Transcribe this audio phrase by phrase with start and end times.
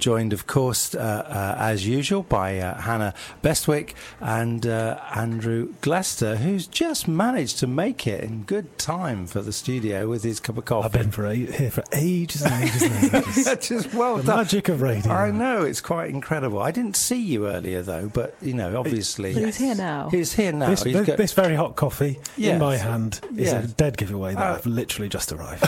[0.00, 5.74] I'm joined, of course, uh, uh, as usual, by uh, Hannah Bestwick and uh, Andrew
[5.82, 10.40] Glester, who's just managed to make it in good time for the studio with his
[10.40, 10.86] cup of coffee.
[10.86, 13.68] I've been for a, here for ages and ages and ages.
[13.68, 14.36] just well the done.
[14.38, 15.12] magic of radio.
[15.12, 16.60] I know it's quite incredible.
[16.62, 20.08] I didn't see you earlier though, but you know, obviously But he's here now.
[20.08, 20.70] He's here now.
[20.70, 22.54] This, this, got- this very hot coffee Yes.
[22.54, 23.64] in my hand is Yes.
[23.66, 24.54] a dead giveaway that Oh.
[24.54, 25.62] I've literally just arrived.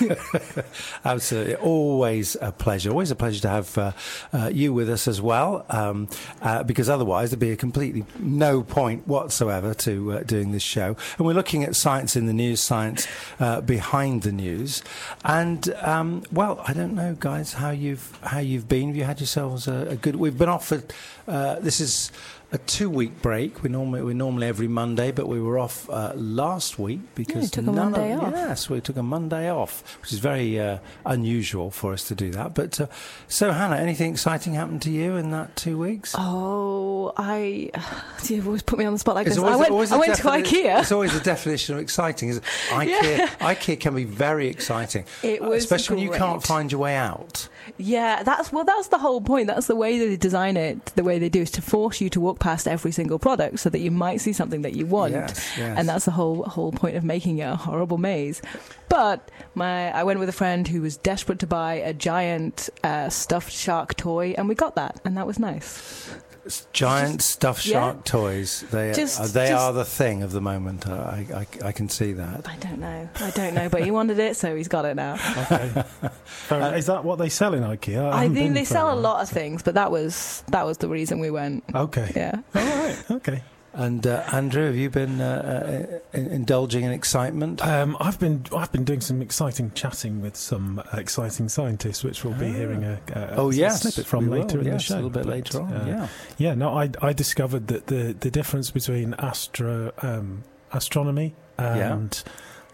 [1.04, 2.88] Absolutely, always a pleasure.
[2.90, 3.92] Always a pleasure to have uh,
[4.32, 6.08] uh, you with us as well, um,
[6.42, 10.96] uh, because otherwise there'd be a completely no point whatsoever to uh, doing this show.
[11.16, 13.06] And we're looking at science in the news, science
[13.40, 14.82] uh, behind the news.
[15.24, 18.88] And um, well, I don't know, guys, how you've how you've been.
[18.88, 20.16] Have you had yourselves a, a good?
[20.16, 20.92] We've been offered.
[21.26, 22.12] This is.
[22.56, 23.62] A two-week break.
[23.62, 27.66] We normally we normally every Monday, but we were off uh, last week because took
[27.66, 28.32] a none Monday of, off.
[28.32, 32.30] Yes, we took a Monday off, which is very uh, unusual for us to do
[32.30, 32.54] that.
[32.54, 32.86] But uh,
[33.28, 36.14] so, Hannah, anything exciting happened to you in that two weeks?
[36.16, 37.70] Oh, I.
[38.24, 39.44] You've always put me on the spot like It's this.
[39.44, 40.80] always- I went, always I a went to IKEA.
[40.80, 42.30] It's always a definition of exciting.
[42.30, 43.18] Is IKEA?
[43.18, 43.26] Yeah.
[43.40, 47.50] IKEA can be very exciting, It was especially when you can't find your way out.
[47.76, 48.64] Yeah, that's well.
[48.64, 49.48] That's the whole point.
[49.48, 50.86] That's the way they design it.
[50.96, 53.68] The way they do is to force you to walk past every single product, so
[53.70, 55.12] that you might see something that you want.
[55.12, 55.74] Yes, yes.
[55.78, 58.38] And that's the whole whole point of making it a horrible maze.
[58.88, 59.18] But
[59.54, 63.52] my, I went with a friend who was desperate to buy a giant uh, stuffed
[63.52, 66.14] shark toy, and we got that, and that was nice.
[66.46, 67.72] It's giant stuffed yeah.
[67.80, 68.64] shark toys.
[68.70, 70.86] They Just- uh, they just- are the thing of the moment.
[70.86, 72.48] I, I, I can see that.
[72.48, 73.08] I don't know.
[73.16, 75.14] I don't know, but he wanted it, so he's got it now.
[75.14, 75.84] okay.
[76.24, 76.76] Fair enough.
[76.76, 78.10] is that what they sell in IKEA?
[78.12, 80.88] I haven't think they sell a lot of things, but that was that was the
[80.88, 81.64] reason we went.
[81.74, 82.12] Okay.
[82.14, 82.40] Yeah.
[82.54, 83.10] All right.
[83.10, 83.42] Okay.
[83.78, 87.62] And uh, Andrew, have you been uh, uh, indulging in excitement?
[87.62, 92.32] Um, I've been I've been doing some exciting chatting with some exciting scientists, which we'll
[92.38, 92.52] be Ah.
[92.52, 94.94] hearing a, a, oh a yes, snippet from we later will, in yes, the show.
[94.94, 95.72] a little bit But, later on.
[95.74, 96.08] uh, yeah.
[96.38, 101.98] Yeah, no, I I discovered that the the difference between astro um, astronomy Yeah.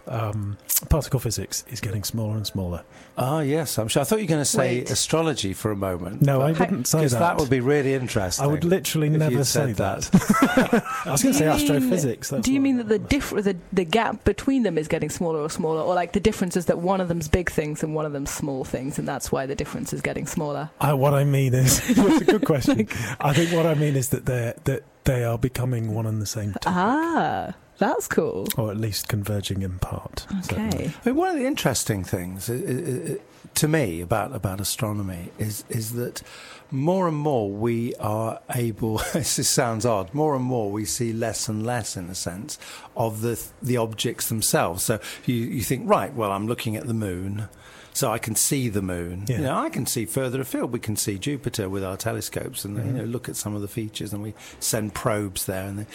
[0.06, 0.58] And um,
[0.88, 2.82] particle physics is getting smaller and smaller.
[3.16, 3.78] Ah, yes.
[3.78, 4.00] I'm sure.
[4.02, 4.90] I thought you were going to say Wait.
[4.90, 6.22] astrology for a moment.
[6.22, 7.18] No, I Hi- wouldn't say because that.
[7.20, 8.44] that would be really interesting.
[8.44, 10.10] I would literally never you'd say said that.
[11.06, 12.30] I was going to say mean- astrophysics.
[12.30, 13.10] That's Do you mean that the meant.
[13.10, 16.56] diff- the the gap between them is getting smaller or smaller, or like the difference
[16.56, 19.30] is that one of them's big things and one of them's small things, and that's
[19.30, 20.70] why the difference is getting smaller?
[20.80, 22.88] I, what I mean is, it's a good question.
[23.20, 26.26] I think what I mean is that they that they are becoming one and the
[26.26, 28.46] same, topic, Ah, that's cool.
[28.56, 30.26] or at least converging in part.
[30.50, 30.92] Okay.
[31.04, 33.18] I mean, one of the interesting things i- i- i-
[33.54, 36.22] to me about about astronomy is is that
[36.70, 38.98] more and more we are able.
[39.12, 40.14] this sounds odd.
[40.14, 42.58] More and more we see less and less, in a sense,
[42.96, 44.84] of the the objects themselves.
[44.84, 46.14] So you you think, right?
[46.14, 47.48] Well, I'm looking at the moon.
[47.94, 49.26] So I can see the moon.
[49.28, 49.36] Yeah.
[49.36, 50.72] You know, I can see further afield.
[50.72, 52.96] We can see Jupiter with our telescopes, and you mm-hmm.
[52.96, 55.66] know, look at some of the features, and we send probes there.
[55.68, 55.86] And they,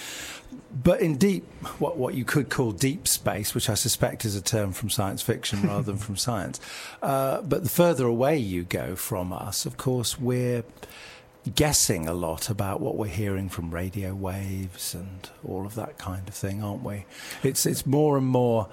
[0.83, 1.45] but in deep,
[1.79, 5.21] what what you could call deep space, which I suspect is a term from science
[5.21, 6.59] fiction rather than from science,
[7.01, 10.63] uh, but the further away you go from us, of course, we're
[11.55, 16.27] guessing a lot about what we're hearing from radio waves and all of that kind
[16.27, 17.05] of thing, aren't we?
[17.43, 18.67] It's it's more and more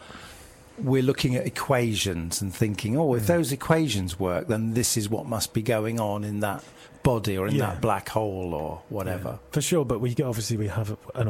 [0.77, 5.25] we're looking at equations and thinking, oh, if those equations work, then this is what
[5.25, 6.65] must be going on in that
[7.05, 7.67] body or in Yeah.
[7.67, 9.29] that black hole or whatever.
[9.41, 11.29] Yeah, for sure, but we obviously we have an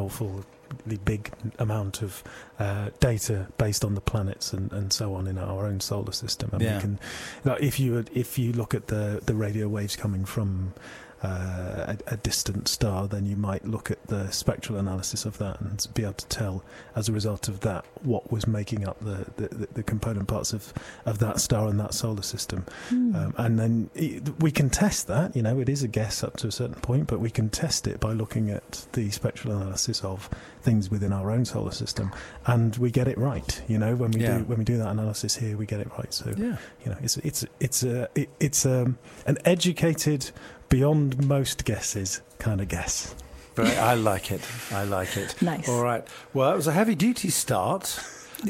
[0.80, 2.22] awfully big amount of
[2.58, 6.50] uh, data based on the planets and, and so on in our own solar system,
[6.52, 6.76] and Yeah.
[6.76, 6.98] we can.
[7.44, 10.74] Like if you if you look at the the radio waves coming from.
[11.24, 15.58] Uh, a, a distant star, then you might look at the spectral analysis of that
[15.58, 16.62] and be able to tell,
[16.94, 20.52] as a result of that, what was making up the, the, the, the component parts
[20.52, 20.74] of,
[21.06, 22.66] of that star and that solar system.
[22.90, 23.16] Hmm.
[23.16, 25.34] Um, and then i we can test that.
[25.34, 27.86] You know, it is a guess up to a certain point, but we can test
[27.86, 30.28] it by looking at the spectral analysis of
[30.60, 32.12] things within our own solar system,
[32.46, 33.62] and we get it right.
[33.66, 34.38] You know, when we Yeah.
[34.38, 36.12] do when we do that analysis here, we get it right.
[36.12, 36.56] So Yeah.
[36.84, 40.30] you know, it's it's it's a it, it's um, an educated,
[40.78, 43.14] beyond most guesses kind of guess.
[43.54, 44.40] Very, I like it.
[44.72, 45.40] I like it.
[45.40, 45.68] Nice.
[45.68, 46.04] All right.
[46.32, 48.00] Well, it was a heavy duty start.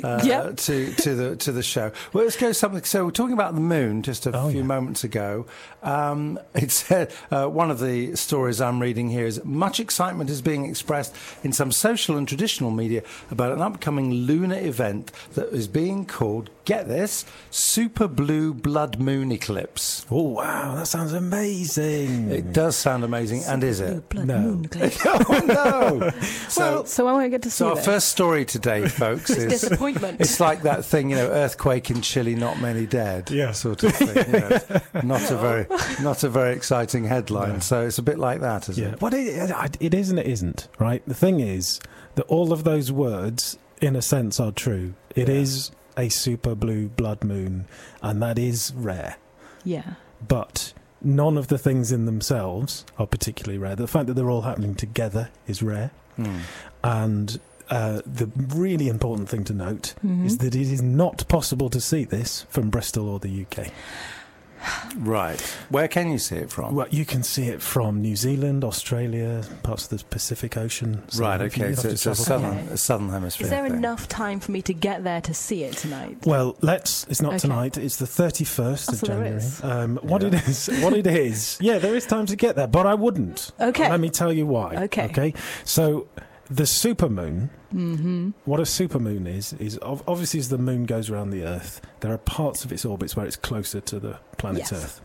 [0.02, 0.56] Uh, Yep.
[0.56, 1.92] to to the to the show.
[2.14, 2.82] Well, let's go something.
[2.84, 4.66] So we're talking about the moon just a Oh, few yeah.
[4.66, 5.44] moments ago.
[5.82, 10.40] Um, it said uh, one of the stories I'm reading here is much excitement is
[10.40, 15.68] being expressed in some social and traditional media about an upcoming lunar event that is
[15.68, 20.06] being called, get this, super blue blood moon eclipse.
[20.10, 22.30] Oh wow, that sounds amazing!
[22.30, 24.08] It does sound amazing, and is it?
[24.08, 24.38] Blood No.
[24.38, 24.98] moon eclipse.
[25.04, 26.10] oh no!
[26.48, 26.84] So.
[26.84, 27.84] so I won't get to see So our this.
[27.84, 30.20] first story today, folks, is disappointment.
[30.20, 33.30] It's like that thing, you know, earthquake in Chile, not many dead.
[33.30, 33.52] Yeah.
[33.52, 34.32] sort of thing.
[34.34, 34.58] You know,
[35.02, 35.66] not a very,
[36.02, 37.54] not a very exciting headline.
[37.54, 37.58] No.
[37.60, 38.92] So it's a bit like that, isn't Yeah.
[38.92, 39.00] it?
[39.02, 41.02] What it, it is and it isn't, right?
[41.06, 41.80] The thing is
[42.14, 44.94] that all of those words, in a sense, are true.
[45.16, 45.76] It is Yeah.
[45.96, 47.66] A super blue blood moon,
[48.02, 49.16] and that is rare.
[49.64, 49.94] yeah.
[50.26, 53.76] But none of the things in themselves are particularly rare.
[53.76, 55.90] The fact that they're all happening together is rare.
[56.16, 56.38] Hmm.
[56.82, 60.24] And uh, the really important thing to note Mhm.
[60.24, 63.70] is that it is not possible to see this from Bristol or the UK.
[64.96, 65.40] Right.
[65.70, 66.74] Where can you see it from?
[66.74, 71.02] Well, you can see it from New Zealand, Australia, parts of the Pacific Ocean.
[71.08, 71.40] So right.
[71.40, 71.70] if you Okay.
[71.70, 72.72] have So to it's a travel- southern, Okay.
[72.72, 73.44] a southern hemisphere.
[73.46, 73.76] Is there thing.
[73.76, 76.18] enough time for me to get there to see it tonight?
[76.24, 77.06] Well, let's.
[77.10, 77.38] It's not Okay.
[77.40, 77.76] tonight.
[77.76, 79.36] It's the thirty-first Oh, of so there January.
[79.38, 79.64] is.
[79.64, 80.28] Um, what Yeah.
[80.28, 81.58] it is, what it is.
[81.60, 83.50] Yeah, there is time to get there, but I wouldn't.
[83.60, 83.90] Okay.
[83.90, 84.76] Let me tell you why.
[84.84, 85.04] Okay.
[85.06, 85.34] Okay.
[85.64, 86.06] So,
[86.50, 87.50] the supermoon.
[87.72, 88.30] Mm-hmm.
[88.44, 92.18] What a supermoon is is obviously as the moon goes around the Earth, there are
[92.18, 94.72] parts of its orbits where it's closer to the planet Yes.
[94.72, 95.00] Earth,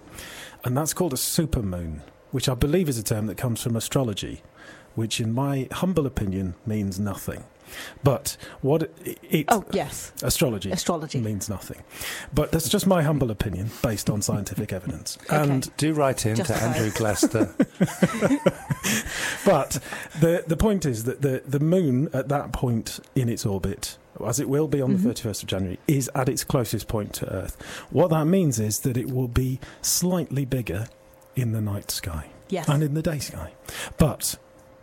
[0.63, 2.01] and that's called a supermoon,
[2.31, 4.43] which I believe is a term that comes from astrology,
[4.95, 7.43] which, in my humble opinion, means nothing.
[8.03, 11.19] But what it, it Oh yes, astrology astrology.
[11.19, 11.81] means nothing.
[12.33, 15.17] But that's just my humble opinion based on scientific evidence.
[15.29, 15.35] Okay.
[15.37, 16.75] And Do write in to Justified.
[16.75, 17.53] Andrew Glester.
[19.45, 19.79] but
[20.19, 24.39] the the point is that the the moon at that point in its orbit as
[24.39, 25.03] it will be on Mhm.
[25.03, 27.55] the 31st of January is at its closest point to earth.
[27.89, 30.87] What that means is that it will be slightly bigger
[31.35, 32.67] in the night sky Yes.
[32.67, 33.53] and in the day sky.
[33.97, 34.35] But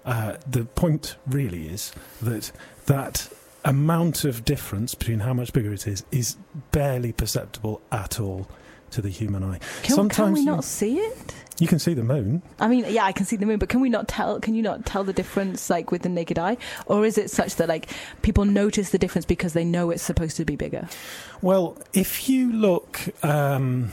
[0.06, 1.92] uh, the point really is
[2.22, 2.52] that
[2.86, 3.28] that
[3.64, 6.36] amount of difference between how much bigger it is is
[6.70, 8.48] barely perceptible at all
[8.92, 9.58] to the human eye.
[9.58, 11.34] Can, can sometimes we you- not see it?
[11.58, 12.42] You can see the moon.
[12.60, 14.38] I mean, yeah, I can see the moon, but can we not tell?
[14.40, 17.56] Can you not tell the difference, like with the naked eye, or is it such
[17.56, 17.88] that like
[18.20, 20.86] people notice the difference because they know it's supposed to be bigger?
[21.40, 23.90] Well, if you look, um,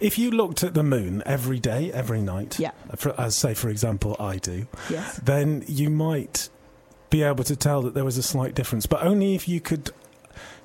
[0.00, 2.70] if you looked at the moon every day, every night, Yeah.
[2.96, 5.20] for, as say for example I do, Yes.
[5.22, 6.48] then you might
[7.10, 9.90] be able to tell that there was a slight difference, but only if you could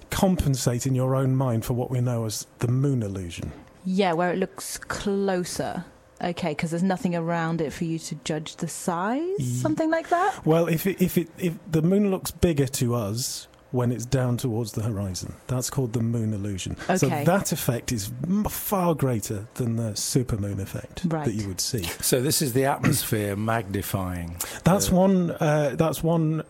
[0.09, 3.51] compensate in your own mind for what we know as the moon illusion.
[3.85, 5.85] Yeah, where it looks closer.
[6.23, 10.45] Okay, because there's nothing around it for you to judge the size, something like that.
[10.45, 14.35] Well, if it, if it, if the moon looks bigger to us when it's down
[14.37, 16.75] towards the horizon, that's called the moon illusion.
[16.83, 16.97] Okay.
[16.97, 21.25] So that effect is m- far greater than the supermoon effect Right.
[21.25, 21.83] that you would see.
[22.01, 24.35] so this is the atmosphere magnifying.
[24.65, 24.95] That's Yeah.
[24.95, 25.31] one.
[25.31, 26.43] Uh, that's one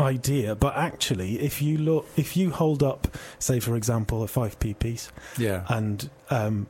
[0.00, 0.56] idea.
[0.56, 3.06] But actually, if you look, if you hold up,
[3.38, 5.64] say for example, a five p piece, Yeah.
[5.68, 6.66] and um,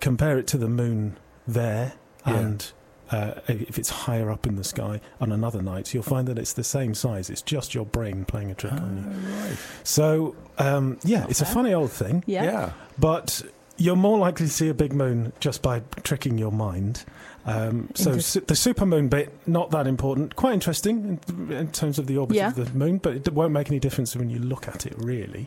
[0.00, 1.16] compare it to the moon
[1.46, 1.92] there,
[2.26, 2.36] Yeah.
[2.38, 2.72] and
[3.10, 6.52] uh, if it's higher up in the sky on another night, you'll find that it's
[6.54, 7.30] the same size.
[7.30, 9.04] It's just your brain playing a trick on you.
[9.06, 9.58] Oh, right.
[9.84, 12.44] So um, yeah, it's a funny old thing, Yeah.
[12.44, 12.70] yeah.
[12.98, 13.42] but.
[13.78, 17.04] You're more likely to see a big moon just by tricking your mind.
[17.44, 20.34] Um, so Inter- su- the supermoon bit, not that important.
[20.34, 22.48] Quite interesting in, in terms of the orbit Yeah.
[22.48, 25.46] of the moon, but it won't make any difference when you look at it, really.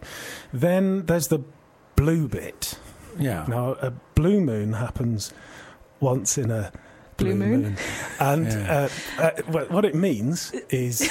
[0.53, 1.41] Then there's the
[1.95, 2.77] blue bit.
[3.17, 3.45] Yeah.
[3.47, 5.33] Now, a blue moon happens
[5.99, 6.71] once in a
[7.19, 7.77] Blue moon?
[8.19, 8.89] And Yeah.
[9.19, 11.07] uh, uh, what it means is,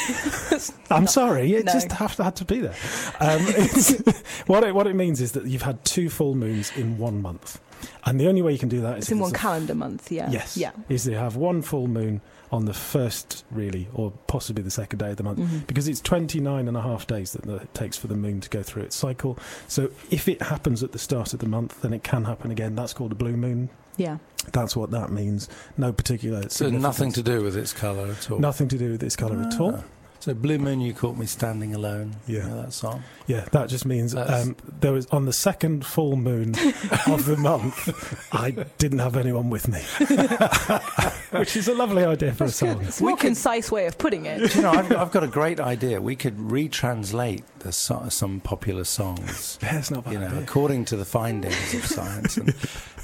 [0.91, 1.73] I'm sorry, it No.
[1.73, 2.75] just have to, had to be there.
[3.21, 3.43] Um,
[4.47, 7.61] what, it, what it means is that you've had two full moons in one month.
[8.05, 10.11] And the only way you can do that is It's in one a calendar month.
[10.11, 10.31] Yeah.
[10.31, 10.57] Yes.
[10.57, 10.73] Yeah.
[10.89, 15.11] Is they have one full moon on the first, really, or possibly the second day
[15.11, 15.39] of the month.
[15.39, 15.67] Mhm.
[15.67, 18.49] Because it's 29 and a half days that the, it takes for the moon to
[18.49, 19.39] go through its cycle.
[19.69, 22.75] So if it happens at the start of the month, then it can happen again.
[22.75, 23.69] That's called a blue moon.
[23.99, 24.19] Yeah.
[24.53, 25.47] That's what that means.
[25.77, 26.49] No particular.
[26.49, 28.39] So nothing to do with its colour at all.
[28.39, 29.75] Nothing to do with its colour at all.
[29.77, 29.83] Ah.
[30.21, 32.17] So Blue Moon, you caught me standing alone.
[32.27, 32.39] Yeah.
[32.43, 33.05] You know that song.
[33.29, 36.55] Yeah, that just means um, there was on the second full moon
[37.07, 39.81] of the month, I didn't have anyone with me,
[41.39, 42.83] which is a lovely idea for a song.
[42.83, 44.55] It's a more concise way of putting it.
[44.57, 46.01] You know, I've, I've got a great idea.
[46.01, 50.13] We could retranslate the so- some popular songs, Yeah, it's not bad.
[50.15, 50.41] you know, idea.
[50.41, 52.55] according to the findings of science, and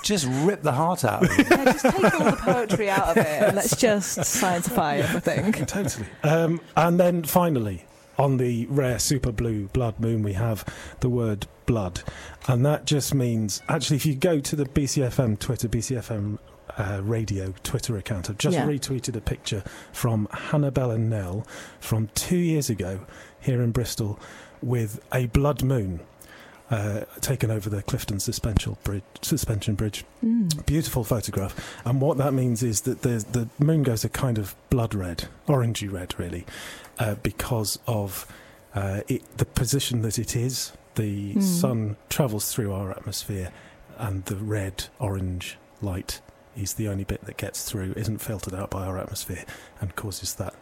[0.04, 1.46] just rip the heart out of them.
[1.50, 5.52] Yeah, just take all the poetry out of it and let's just scientify everything.
[5.66, 6.06] totally.
[6.22, 7.86] Um, and then finally,
[8.18, 10.64] on the rare super blue blood moon, we have
[11.00, 12.02] the word blood.
[12.46, 16.38] And that just means, actually, if you go to the BCFM Twitter, BCFM
[16.76, 18.66] uh, radio Twitter account, I've just Yeah.
[18.66, 21.46] retweeted a picture from Hannabella Nell
[21.80, 23.00] from two years ago
[23.40, 24.18] here in Bristol
[24.62, 26.00] with a blood moon.
[26.70, 30.64] Uh, taken over the Clifton suspension bridge, suspension bridge Mm.
[30.64, 31.54] beautiful photograph.
[31.84, 35.28] And what that means is that the the moon goes a kind of blood red,
[35.46, 36.44] orangey red, really,
[36.98, 38.26] uh, because of
[38.76, 41.42] Uh, it, the position that it is, the Mm.
[41.42, 43.52] sun travels through our atmosphere,
[43.98, 46.20] and the red orange light
[46.56, 49.44] is the only bit that gets through, isn't filtered out by our atmosphere,
[49.80, 50.54] and causes that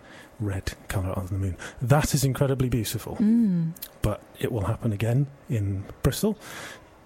[0.43, 1.57] red colour on the moon.
[1.81, 3.73] That is incredibly beautiful, Mm.
[4.03, 6.37] but it will happen again in Bristol.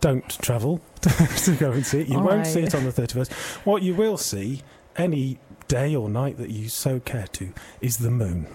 [0.00, 2.08] Don't travel to go and see it.
[2.08, 3.32] You All won't see it on the 31st.
[3.64, 4.62] What you will see
[4.96, 5.38] any
[5.68, 8.46] day or night that you so care to is the moon.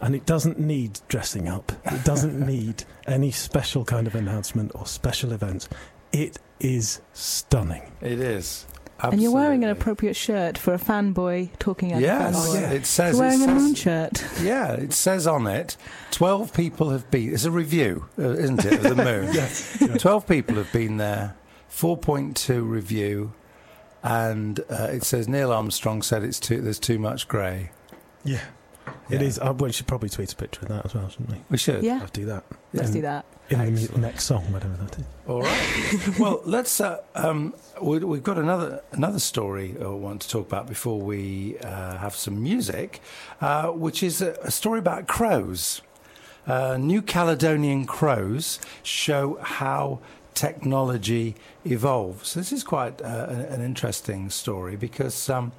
[0.00, 1.72] And it doesn't need dressing up.
[1.84, 5.68] It doesn't need any special kind of announcement or special events.
[6.10, 7.82] It is stunning.
[8.00, 8.66] It is.
[9.00, 12.60] And you're wearing an appropriate shirt for a fanboy talking at Yes, a fanboy.
[12.60, 12.70] yeah.
[12.72, 13.16] it says.
[13.16, 14.24] You're wearing it a moon shirt.
[14.42, 15.76] yeah, it says on it,
[16.10, 17.32] twelve people have been.
[17.32, 19.32] It's a review, uh, isn't it, of the moon?
[19.34, 19.78] Yes.
[19.98, 21.36] Twelve people have been there.
[21.68, 23.32] Four point two review,
[24.02, 26.60] and uh, it says Neil Armstrong said it's too.
[26.60, 27.70] There's too much grey.
[28.24, 28.40] Yeah.
[29.10, 29.26] It Yeah.
[29.28, 29.38] is.
[29.38, 31.36] Uh, we should probably tweet a picture of that as well, shouldn't we?
[31.50, 31.82] We should.
[31.84, 32.44] Yeah, I'll do that.
[32.72, 33.24] let's in, do that.
[33.50, 34.02] In the Excellent.
[34.02, 35.04] next song, whatever that is.
[35.26, 36.18] All right.
[36.18, 36.80] well, let's.
[36.82, 41.58] Uh, um, we, we've got another another story I want to talk about before we
[41.60, 43.00] uh, have some music,
[43.40, 45.80] uh, which is a, a story about crows.
[46.46, 50.00] Uh, New Caledonian crows show how
[50.34, 52.34] technology evolves.
[52.34, 55.30] This is quite uh, an, an interesting story because.
[55.30, 55.52] Um,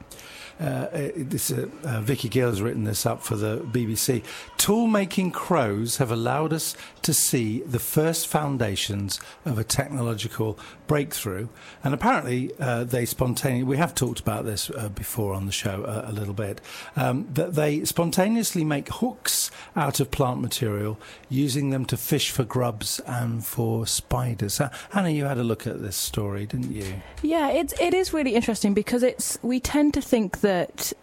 [0.59, 4.23] uh, this uh, uh, Vicky Gill has written this up for the BBC.
[4.57, 11.47] Tool making crows have allowed us to see the first foundations of a technological breakthrough,
[11.83, 13.63] and apparently uh, they spontaneously.
[13.63, 16.59] We have talked about this uh, before on the show uh, a little bit.
[16.95, 20.99] Um, that they spontaneously make hooks out of plant material,
[21.29, 24.59] using them to fish for grubs and for spiders.
[24.89, 27.01] Hannah, you had a look at this story, didn't you?
[27.21, 30.48] Yeah, it's it is really interesting because it's we tend to think that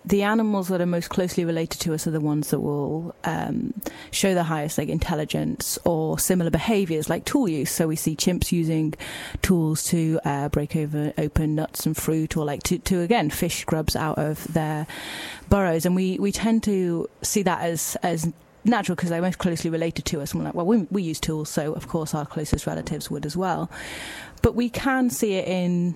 [0.04, 3.74] the animals that are most closely related to us are the ones that will um,
[4.10, 7.70] show the highest like intelligence or similar behaviors like tool use.
[7.70, 8.94] So we see chimps using
[9.42, 13.64] tools to uh, break over open nuts and fruit, or like to to again fish
[13.64, 14.86] grubs out of their
[15.48, 18.32] burrows, and we we tend to see that as as
[18.64, 20.32] natural because they're most closely related to us.
[20.32, 23.24] And we're like, well, we, we use tools, so of course our closest relatives would
[23.24, 23.70] as well.
[24.42, 25.94] But we can see it in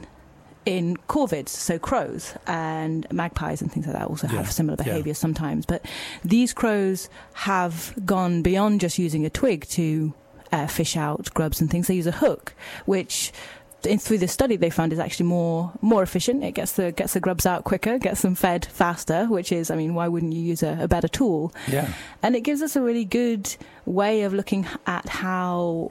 [0.67, 4.85] in corvids, so crows and magpies and things like that also Yeah, have similar yeah.
[4.85, 5.65] behaviours sometimes.
[5.67, 5.85] But
[6.25, 10.13] these crows have gone beyond just using a twig to
[10.53, 11.87] uh, fish out grubs and things.
[11.87, 12.53] They use a hook,
[12.85, 13.33] which
[13.85, 16.45] in, through this study they found is actually more more efficient.
[16.45, 19.25] It gets the gets the grubs out quicker, gets them fed faster.
[19.27, 21.55] Which is, I mean, why wouldn't you use a, a better tool?
[21.69, 21.91] Yeah.
[22.23, 25.91] and it gives us a really good way of looking at how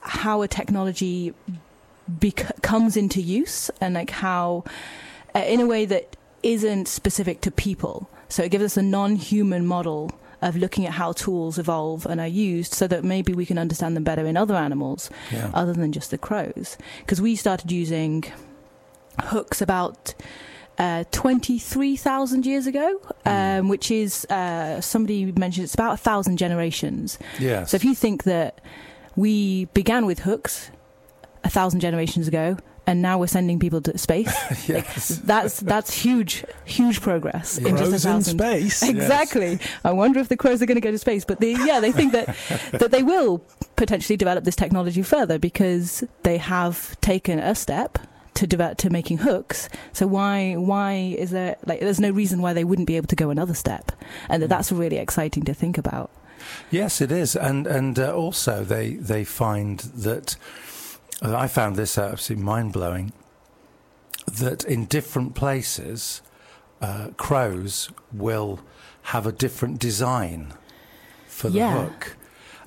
[0.00, 1.34] how a technology
[2.08, 4.64] bec- comes into use and like how
[5.34, 9.66] uh, in a way that isn't specific to people so it gives us a non-human
[9.66, 10.10] model
[10.42, 13.96] of looking at how tools evolve and are used so that maybe we can understand
[13.96, 15.50] them better in other animals Yeah.
[15.54, 16.76] other than just the crows.
[17.00, 18.22] Because we started using
[19.24, 20.14] hooks about
[20.78, 27.18] uh, 23,000 years ago, um, which is, uh, somebody mentioned it's about a thousand generations.
[27.40, 27.70] Yes.
[27.70, 28.60] So if you think that
[29.16, 30.70] we began with hooks
[31.46, 34.34] a thousand generations ago, and now we're sending people to space,
[34.68, 35.20] yes.
[35.24, 38.82] that's that's huge, huge progress in just a Crows in space.
[38.96, 39.60] Exactly.
[39.84, 41.24] I wonder if the crows are going to go to space.
[41.24, 42.26] But they, yeah, they think that
[42.72, 43.44] that they will
[43.76, 47.98] potentially develop this technology further because they have taken a step
[48.34, 49.68] to develop to making hooks.
[49.92, 53.16] So why why is there like there's no reason why they wouldn't be able to
[53.16, 53.92] go another step,
[54.28, 56.10] and that that's really exciting to think about.
[56.70, 60.36] Yes, it is, and and uh, also they they find that
[61.22, 63.12] I found this absolutely mind blowing.
[64.26, 66.20] That in different places,
[66.80, 68.60] uh, crows will
[69.02, 70.52] have a different design
[71.28, 71.84] for the Yeah.
[71.84, 72.16] hook.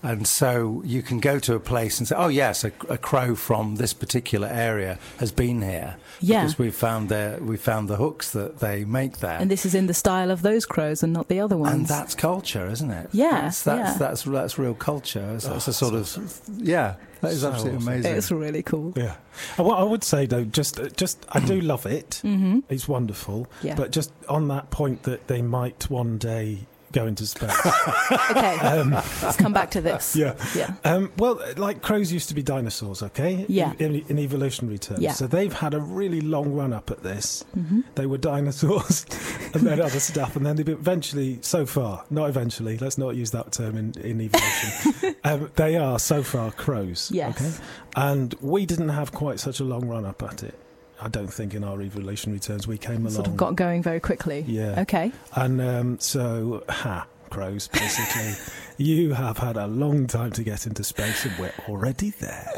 [0.01, 3.35] And so you can go to a place and say, "Oh yes, a, a crow
[3.35, 6.41] from this particular area has been here Yeah.
[6.41, 9.75] because we found their we found the hooks that they make there." And this is
[9.75, 11.73] in the style of those crows and not the other ones.
[11.75, 13.09] And that's culture, isn't it?
[13.11, 13.97] Yeah, that's that's yeah.
[14.07, 15.25] that's, that's real culture.
[15.33, 16.95] That's, that's a Oh, sort of yeah.
[17.21, 17.87] That is So absolutely awesome.
[17.93, 18.15] amazing.
[18.15, 18.93] it's really cool.
[18.95, 19.15] Yeah.
[19.57, 22.19] And what I would say though, just, uh, just I do love it.
[22.21, 23.47] hmm It's wonderful.
[23.61, 23.75] Yeah.
[23.75, 26.59] But just on that point that they might one day
[26.91, 27.55] go into space.
[28.31, 30.15] okay, um, let's come back to this.
[30.15, 30.35] yeah.
[30.55, 30.73] Yeah.
[30.83, 33.45] Um, well, like crows used to be dinosaurs, okay?
[33.47, 33.73] Yeah.
[33.79, 35.01] In, in evolutionary terms.
[35.01, 35.13] Yeah.
[35.13, 37.43] So they've had a really long run up at this.
[37.53, 39.05] hmm They were dinosaurs
[39.53, 43.31] and then other stuff, and then they've eventually, so far, not eventually, let's not use
[43.31, 45.15] that term in, in evolution.
[45.23, 47.11] um, they are so far crows.
[47.13, 47.35] Yes.
[47.39, 47.65] Okay?
[47.95, 50.57] And we didn't have quite such a long run up at it.
[51.01, 53.11] I don't think in our evolutionary terms we came along.
[53.11, 54.43] Sort of got going very quickly.
[54.47, 54.81] Yeah.
[54.81, 55.11] Okay.
[55.35, 58.33] And um, so, ha, crows, basically.
[58.77, 62.51] you have had a long time to get into space, and we're already there.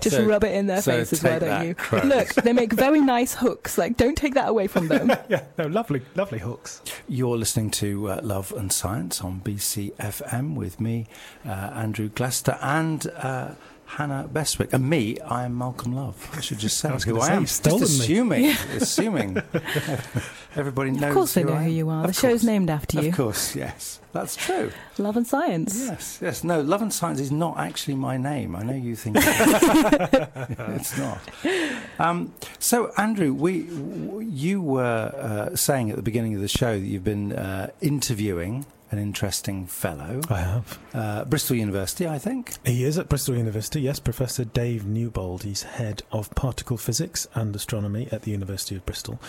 [0.00, 1.74] Just So- rub it in their so faces, why don't that, you?
[1.74, 2.04] crows.
[2.04, 3.76] Look, they make very nice hooks.
[3.76, 5.08] Like, don't take that away from them.
[5.28, 6.80] yeah, no, lovely, lovely hooks.
[7.06, 11.06] You're listening to uh, Love and Science on BCFM with me,
[11.46, 13.50] uh, Andrew Glester, and uh,
[13.88, 14.72] Hannah Bestwick.
[14.72, 16.30] And me, I am Malcolm Love.
[16.36, 17.40] I should just say I was who gonna I am.
[17.40, 18.04] you've stolen just me.
[18.04, 18.44] assuming,
[18.76, 19.42] assuming.
[20.56, 21.02] Everybody knows.
[21.04, 22.00] of course, they who know I who you are.
[22.04, 23.08] Of The show's named after you.
[23.10, 24.70] Of course, yes, that's true.
[24.98, 25.86] Love and Science.
[25.86, 26.44] Yes, yes.
[26.44, 28.54] No, Love and Science is not actually my name.
[28.56, 31.20] I know you think it's not.
[31.98, 35.12] Um, so, Andrew, we w- you were
[35.52, 39.66] uh, saying at the beginning of the show that you've been uh, interviewing an interesting
[39.66, 40.78] fellow, I have.
[40.94, 42.54] uh, Bristol University, I think.
[42.64, 45.42] He is at Bristol University, yes, Professor Dave Newbold.
[45.42, 49.20] He's head of particle physics and astronomy at the University of Bristol.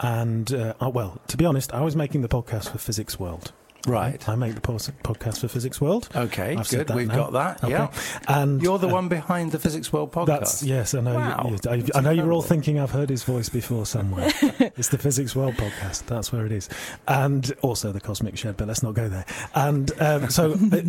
[0.00, 3.52] And, uh, uh, well, to be honest, I was making the podcast for Physics World.
[3.86, 4.28] Right.
[4.28, 6.08] I make the podcast for Physics World.
[6.14, 6.90] Okay, I've good.
[6.90, 7.14] We've now.
[7.14, 7.64] got that.
[7.64, 7.72] Okay.
[7.72, 7.90] Yeah.
[8.26, 10.26] And You're the uh, one behind the Physics World podcast.
[10.26, 11.14] That's yes, I know.
[11.14, 11.42] Wow.
[11.44, 14.30] You, you- I, I know you're all thinking I've heard his voice before somewhere.
[14.76, 16.06] it's the Physics World podcast.
[16.06, 16.68] That's where it is,
[17.06, 18.56] and also the Cosmic Shed.
[18.56, 19.24] But let's not go there.
[19.54, 20.80] And um, so, uh,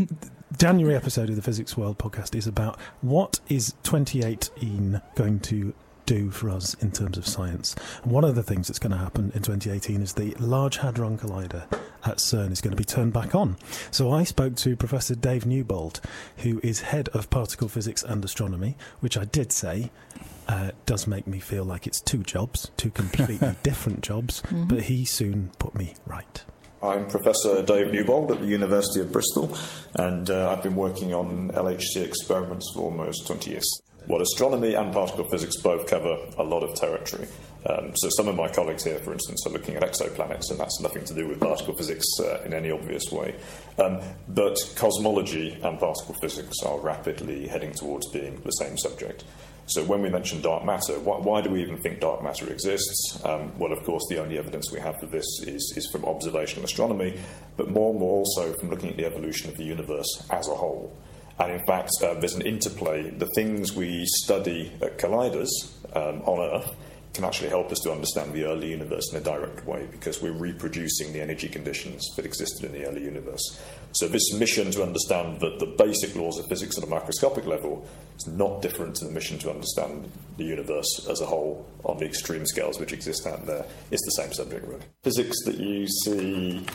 [0.57, 5.73] January episode of the Physics World podcast is about what is 2018 going to
[6.09, 7.75] do for us in terms of science.
[8.01, 11.19] And one of the things that's going to happen in 2018 is the Large Hadron
[11.19, 11.71] Collider
[12.03, 13.57] at CERN is going to be turned back on.
[13.91, 16.01] So I spoke to Professor Dave Newbold,
[16.37, 19.91] who is head of particle physics and astronomy, which I did say
[20.47, 25.05] uh, does make me feel like it's two jobs, two completely different jobs, but he
[25.05, 26.43] soon put me right.
[26.81, 29.55] I'm Professor Dave Newbold at the University of Bristol,
[29.93, 33.81] and uh, I've been working on LHC experiments for almost 20 years.
[34.07, 37.27] Well, astronomy and particle physics both cover a lot of territory.
[37.69, 40.79] Um, so, some of my colleagues here, for instance, are looking at exoplanets, and that's
[40.79, 43.35] nothing to do with particle physics uh, in any obvious way.
[43.77, 49.25] Um, but cosmology and particle physics are rapidly heading towards being the same subject.
[49.69, 53.23] So when we mention dark matter, why, why do we even think dark matter exists?
[53.23, 56.65] Um, well, of course, the only evidence we have for this is, is from observational
[56.65, 57.19] astronomy,
[57.55, 60.55] but more and more also from looking at the evolution of the universe as a
[60.55, 60.97] whole.
[61.39, 63.09] And in fact, uh, there's an interplay.
[63.09, 65.47] The things we study at colliders
[65.95, 66.75] um, on Earth
[67.13, 70.31] can actually help us to understand the early universe in a direct way because we're
[70.31, 73.59] reproducing the energy conditions that existed in the early universe.
[73.93, 77.87] So, this mission to understand the, the basic laws of physics at a macroscopic level
[78.17, 82.05] is not different to the mission to understand the universe as a whole on the
[82.05, 83.65] extreme scales which exist out there.
[83.89, 84.83] It's the same subject, really.
[85.01, 86.65] Physics that you see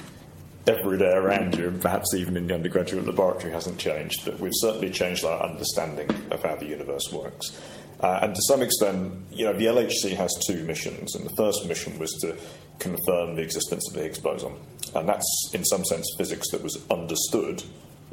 [0.66, 4.52] every day around you, and perhaps even in the undergraduate laboratory, hasn't changed, but we've
[4.54, 7.60] certainly changed our understanding of how the universe works.
[8.00, 11.66] Uh, and to some extent, you know, the LHC has two missions, and the first
[11.66, 12.36] mission was to
[12.78, 14.52] confirm the existence of the Higgs boson,
[14.94, 17.62] and that's in some sense physics that was understood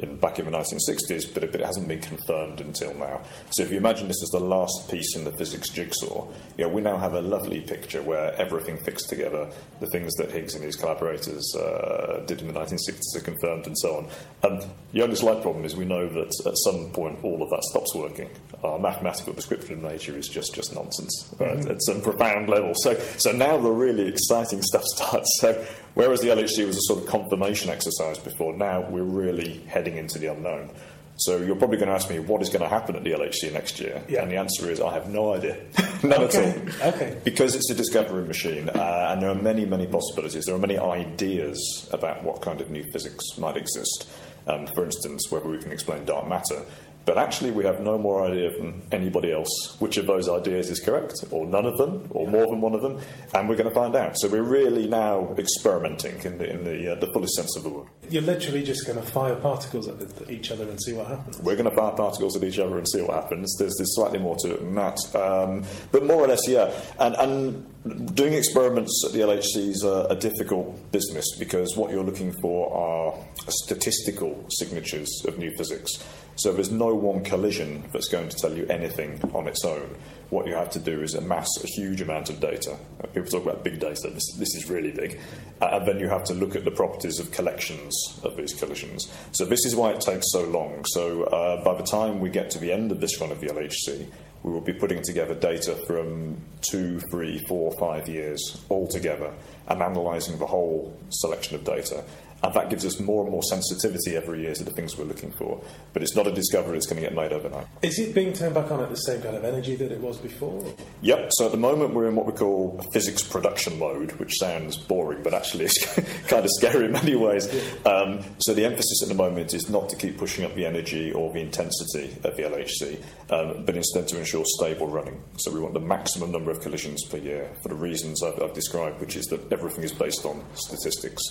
[0.02, 3.22] in, back in the 1960s, but it, but it hasn't been confirmed until now.
[3.52, 6.70] So if you imagine this as the last piece in the physics jigsaw, you know,
[6.70, 9.50] we now have a lovely picture where everything fits together.
[9.80, 13.78] The things that Higgs and his collaborators uh, did in the 1960s are confirmed and
[13.78, 14.08] so on.
[14.44, 17.64] And the only slight problem is we know that at some point all of that
[17.64, 18.30] stops working.
[18.64, 21.66] Our mathematical description of nature is just, just nonsense right?
[21.68, 22.74] at some profound level.
[22.76, 25.30] So, so now the really exciting stuff starts.
[25.40, 29.98] So whereas the LHC was a sort of confirmation exercise before, now we're really heading
[29.98, 30.70] into the unknown.
[31.18, 33.54] So you're probably going to ask me what is going to happen at the LHC
[33.54, 34.24] next year, Yeah.
[34.24, 35.58] and the answer is I have no idea,
[36.04, 36.88] none Okay, at all.
[36.94, 37.18] okay.
[37.24, 40.46] Because it's a discovery machine, uh, and there are many, many possibilities.
[40.46, 44.10] There are many ideas about what kind of new physics might exist.
[44.48, 46.64] Um, for instance, whether we can explain dark matter.
[47.06, 50.80] But actually, we have no more idea than anybody else which of those ideas is
[50.80, 53.00] correct, or none of them, or more than one of them,
[53.34, 54.20] and we're going to find out.
[54.20, 57.70] So we're really now experimenting in the, in the, uh, the fullest sense of the
[57.70, 57.88] word.
[58.10, 61.40] You're literally just going to fire particles at each other and see what happens.
[61.40, 63.56] We're going to fire particles at each other and see what happens.
[63.58, 65.00] There's, there's slightly more to it than that.
[65.16, 66.72] Um, but more or less, yeah.
[67.00, 72.04] And, and doing experiments at the LHC is a, a difficult business because what you're
[72.04, 73.16] looking for are
[73.50, 75.92] statistical signatures of new physics.
[76.36, 79.96] So there's no one collision that's going to tell you anything on its own.
[80.30, 82.78] What you have to do is amass a huge amount of data.
[83.04, 84.10] Uh, People talk about big data.
[84.10, 85.20] This, this is really big.
[85.62, 89.12] Uh, and then you have to look at the properties of collections of these collisions.
[89.34, 90.86] So this is why it takes so long.
[90.86, 93.48] So uh, by the time we get to the end of this run of the
[93.48, 94.08] LHC,
[94.44, 99.32] we will be putting together data from two, three, four, five years all together
[99.68, 102.04] and analysing the whole selection of data
[102.44, 105.32] and that gives us more and more sensitivity every year to the things we're looking
[105.32, 105.62] for.
[105.94, 107.68] But it's not a discovery that's going to get made overnight.
[107.82, 110.18] Is it being turned back on at the same kind of energy that it was
[110.18, 110.74] before?
[111.02, 111.30] Yep.
[111.34, 115.24] So at the moment we're in what we call physics production mode, which sounds boring,
[115.24, 115.86] but actually it's
[116.28, 117.48] kind of scary in many ways.
[117.86, 121.12] Um, so the emphasis at the moment is not to keep pushing up the energy
[121.12, 125.22] or the intensity of the LHC, um, but instead to ensure stable running.
[125.38, 128.54] So we want the maximum number of collisions per year for the reasons I've, I've
[128.54, 131.22] described, which is that everything is based on statistics.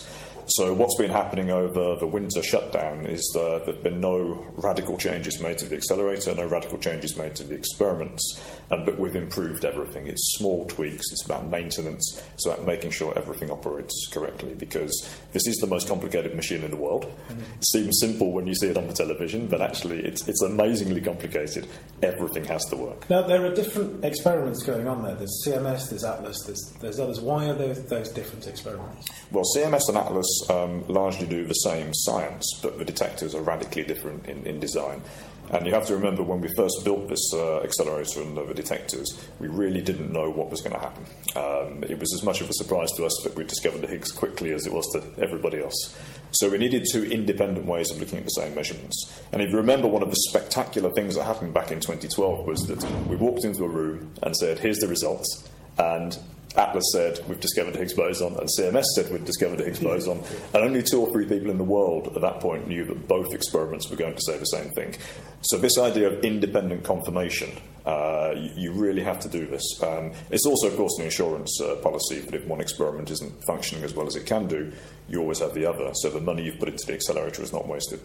[0.46, 4.98] So what's been happening over the winter shutdown is uh, there have been no radical
[4.98, 8.38] changes made to the accelerator, no radical changes made to the experiments,
[8.70, 10.06] um, but we've improved everything.
[10.06, 15.46] It's small tweaks, it's about maintenance, it's about making sure everything operates correctly because this
[15.46, 17.06] is the most complicated machine in the world.
[17.06, 17.40] Mm-hmm.
[17.40, 21.00] It seems simple when you see it on the television, but actually it's, it's amazingly
[21.00, 21.66] complicated.
[22.02, 23.08] Everything has to work.
[23.08, 25.14] Now, there are different experiments going on there.
[25.14, 27.20] There's CMS, there's Atlas, there's, there's others.
[27.20, 29.08] Why are those, those different experiments?
[29.30, 33.85] Well, CMS and Atlas um, largely do the same science, but the detectors are radically
[33.85, 35.03] different in, in design.
[35.50, 39.20] And you have to remember when we first built this uh, accelerator and the detectors,
[39.40, 41.05] we really didn't know what was going to happen.
[41.35, 44.12] Um, it was as much of a surprise to us that we discovered the Higgs
[44.12, 45.98] quickly as it was to everybody else.
[46.31, 49.20] So we needed two independent ways of looking at the same measurements.
[49.33, 52.61] And if you remember, one of the spectacular things that happened back in 2012 was
[52.68, 55.48] that we walked into a room and said, here's the results.
[55.79, 56.16] And
[56.56, 60.82] Atlas said we've discovered Higgs boson, and CMS said we've discovered Higgs boson, and only
[60.82, 63.96] two or three people in the world at that point knew that both experiments were
[63.96, 64.94] going to say the same thing.
[65.42, 67.50] So this idea of independent confirmation,
[67.87, 69.83] uh, you, you, really have to do this.
[69.83, 73.83] Um, it's also, of course, an insurance uh, policy that if one experiment isn't functioning
[73.83, 74.70] as well as it can do,
[75.09, 75.90] you always have the other.
[75.94, 78.00] So the money you've put into the accelerator is not wasted.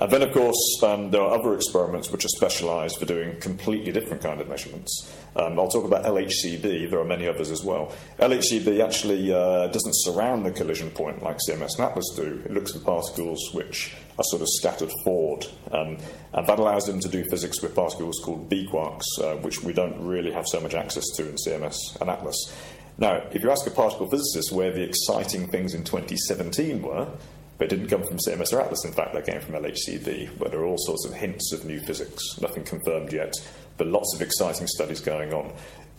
[0.00, 3.92] And then, of course, um, there are other experiments which are specialised for doing completely
[3.92, 5.14] different kind of measurements.
[5.36, 6.90] Um, I'll talk about LHCb.
[6.90, 7.92] There are many others as well.
[8.18, 12.42] LHCb actually uh, doesn't surround the collision point like CMS and Atlas do.
[12.44, 15.96] It looks for particles which are sort of scattered forward, um,
[16.34, 19.72] and that allows them to do physics with particles called B quarks, uh, which we
[19.72, 22.54] don't really have so much access to in CMS and Atlas.
[22.98, 27.08] Now, if you ask a particle physicist where the exciting things in 2017 were,
[27.56, 30.60] they didn't come from CMS or Atlas, in fact, they came from LHCb, where there
[30.60, 33.32] are all sorts of hints of new physics, nothing confirmed yet,
[33.78, 35.50] but lots of exciting studies going on.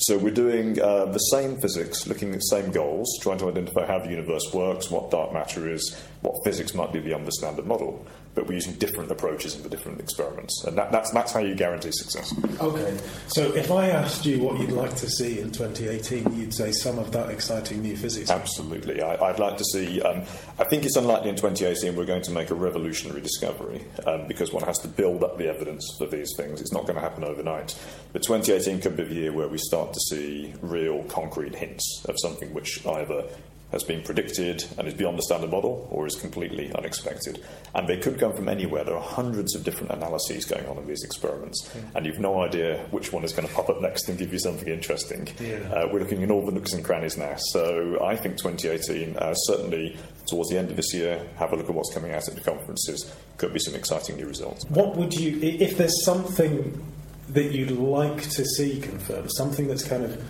[0.02, 3.86] So we're doing uh, the same physics, looking at the same goals, trying to identify
[3.86, 8.04] how the universe works, what dark matter is, what physics might be the standard model.
[8.34, 11.54] But we're using different approaches in the different experiments, and that, that's that's how you
[11.56, 12.34] guarantee success.
[12.62, 16.72] Okay, so if I asked you what you'd like to see in 2018, you'd say
[16.72, 18.30] some of that exciting new physics.
[18.30, 20.02] Absolutely, I, would like to see.
[20.02, 20.22] Um,
[20.60, 24.54] I think it's unlikely in 2018 we're going to make a revolutionary discovery um, because
[24.54, 26.62] one has to build up the evidence for these things.
[26.62, 27.78] It's not going to happen overnight.
[28.14, 32.16] But 2018 could be the year where we start to see real concrete hints of
[32.20, 33.28] something which either
[33.72, 37.44] has been predicted and is beyond the standard model or is completely unexpected.
[37.74, 38.84] And they could come from anywhere.
[38.84, 42.86] There are hundreds of different analyses going on in these experiments, and you've no idea
[42.92, 45.28] which one is going to pop up next and give you something interesting.
[45.40, 45.58] Yeah.
[45.72, 47.36] Uh, we're looking in all the nooks and crannies now.
[47.38, 51.70] So I think 2018, uh, certainly towards the end of this year, have a look
[51.70, 53.14] at what's coming out at the conferences.
[53.38, 54.66] Could be some exciting new results.
[54.70, 56.86] What would you, if there's something
[57.30, 60.22] that you'd like to see confirmed, something that's kind of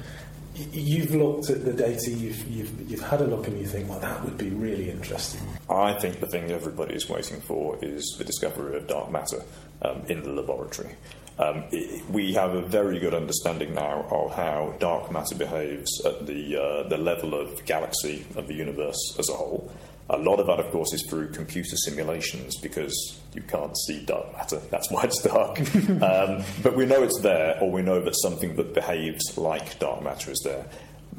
[0.71, 4.00] you've looked at the data, you've, you've, you've had a look, and you think, well,
[4.00, 5.41] that would be really interesting.
[5.69, 9.43] I think the thing everybody is waiting for is the discovery of dark matter
[9.82, 10.95] um, in the laboratory.
[11.39, 16.28] Um, it, we have a very good understanding now of how dark matter behaves at
[16.28, 19.71] the, uh, the level of galaxy, of the universe as a whole.
[20.13, 24.32] A lot of that, of course, is through computer simulations because you can't see dark
[24.34, 24.60] matter.
[24.69, 25.60] That's why it's dark.
[26.02, 30.04] um, but we know it's there, or we know that something that behaves like dark
[30.04, 30.65] matter is there.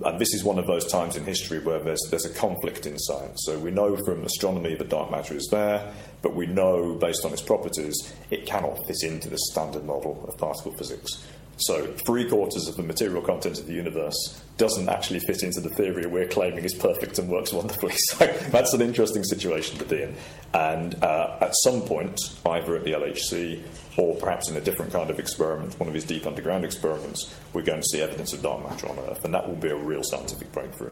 [0.05, 2.99] And this is one of those times in history where there's, there's a conflict in
[2.99, 3.43] science.
[3.45, 7.33] So we know from astronomy that dark matter is there, but we know, based on
[7.33, 11.25] its properties, it cannot fit into the standard model of particle physics.
[11.59, 15.69] So, three quarters of the material content of the universe doesn't actually fit into the
[15.69, 17.95] theory we're claiming is perfect and works wonderfully.
[18.13, 20.15] So, that's an interesting situation to be in.
[20.55, 23.63] And uh, at some point, either at the LHC
[23.97, 27.63] or perhaps in a different kind of experiment, one of his deep underground experiments, we're
[27.63, 29.25] going to see evidence of dark matter on Earth.
[29.25, 30.91] And that will be a real scientific breakthrough.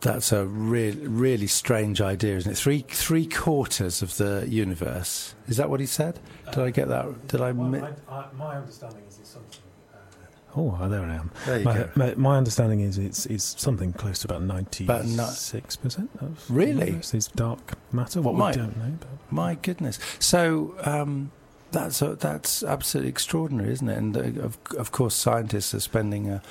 [0.00, 2.56] That's a re- really strange idea, isn't it?
[2.56, 5.34] Three three quarters of the universe.
[5.46, 6.18] Is that what he said?
[6.46, 7.28] Did I get that?
[7.28, 7.52] Did I?
[7.52, 9.58] Well, mi- I, my understanding is it's something.
[9.92, 9.98] Uh,
[10.56, 11.30] oh, there I am.
[11.44, 14.86] There my, my, my, understanding is it's, it's something close to about ninety
[15.28, 18.22] six percent of really is dark matter.
[18.22, 18.96] What my, we don't know.
[19.00, 19.32] But.
[19.32, 19.98] My goodness.
[20.18, 20.74] So.
[20.82, 21.32] Um,
[21.72, 23.96] that's uh, that's absolutely extraordinary, isn't it?
[23.98, 26.42] And uh, of, of course, scientists are spending a,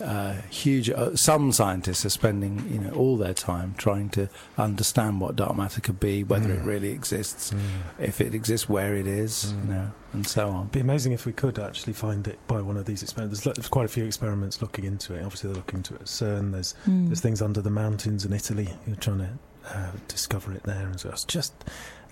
[0.00, 0.90] a huge.
[0.90, 5.56] Uh, some scientists are spending, you know, all their time trying to understand what dark
[5.56, 6.66] matter could be, whether it Mm.
[6.66, 7.58] really exists, Mm.
[7.98, 9.64] if it exists, where it is, Mm.
[9.66, 10.60] you know, and so on.
[10.62, 13.40] It'd be amazing if we could actually find it by one of these experiments.
[13.42, 15.22] There's, there's quite a few experiments looking into it.
[15.24, 16.52] Obviously, they're looking into it at CERN.
[16.52, 17.06] There's Mm.
[17.08, 19.28] there's things under the mountains in Italy who are trying to
[19.74, 20.86] uh, discover it there.
[20.86, 21.52] And so it's just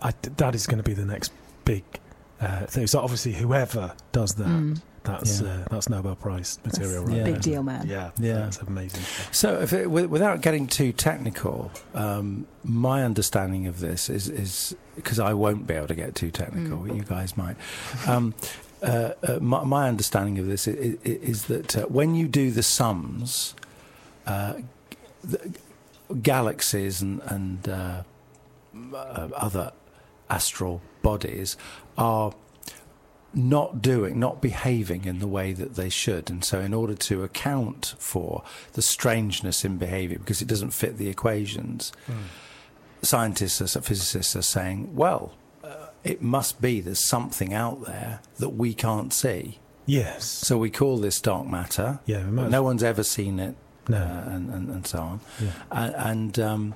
[0.02, 1.33] I, that is going to be the next
[1.64, 1.85] big
[2.40, 2.87] uh, thing.
[2.87, 4.81] So obviously, whoever does that, Mm.
[5.05, 5.49] that's Yeah.
[5.49, 7.14] uh, that's Nobel Prize material, That's right?
[7.14, 7.33] a Yeah.
[7.35, 7.87] big deal, man.
[7.87, 8.35] Yeah, Yeah.
[8.40, 9.01] that's amazing.
[9.33, 14.75] So, if it, wi- without getting too technical, um, my understanding of this is is
[14.96, 16.79] because I won't be able to get too technical.
[16.79, 16.96] Mm.
[16.96, 17.57] You guys might.
[18.07, 18.35] Um,
[18.83, 22.62] uh, uh, my, my understanding of this is, is that uh, when you do the
[22.62, 23.55] sums,
[24.27, 24.55] uh,
[25.25, 25.38] the
[26.22, 28.03] galaxies and, and uh,
[28.94, 29.72] uh, other
[30.29, 31.57] astral bodies
[31.98, 32.32] are
[33.35, 36.30] not doing, not behaving in the way that they should.
[36.30, 40.96] And so, in order to account for the strangeness in behavior, because it doesn't fit
[40.96, 41.92] the equations,
[43.02, 45.32] scientists, or physicists are saying, well,
[45.62, 49.59] uh, it must be there's something out there that we can't see.
[49.85, 50.24] Yes.
[50.24, 52.00] So we call this dark matter.
[52.06, 52.22] Yeah.
[52.24, 53.54] No one's ever seen it,
[53.88, 53.98] No.
[53.98, 55.20] uh, and, and, and so on.
[55.40, 55.50] Yeah.
[55.70, 56.74] And, and um,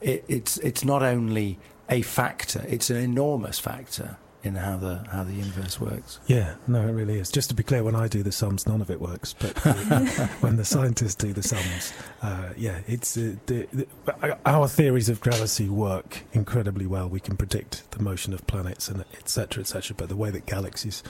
[0.00, 5.22] it, it's it's not only a factor; it's an enormous factor in how the how
[5.24, 6.18] the universe works.
[6.26, 7.30] Yeah, no, it really is.
[7.30, 9.34] Just to be clear, when I do the sums, none of it works.
[9.38, 9.56] But
[10.40, 15.20] when the scientists do the sums, uh, yeah, it's uh, the, the, our theories of
[15.20, 17.08] gravity work incredibly well.
[17.08, 19.62] We can predict the motion of planets and etc.
[19.62, 19.94] etc.
[19.96, 21.02] But the way that galaxies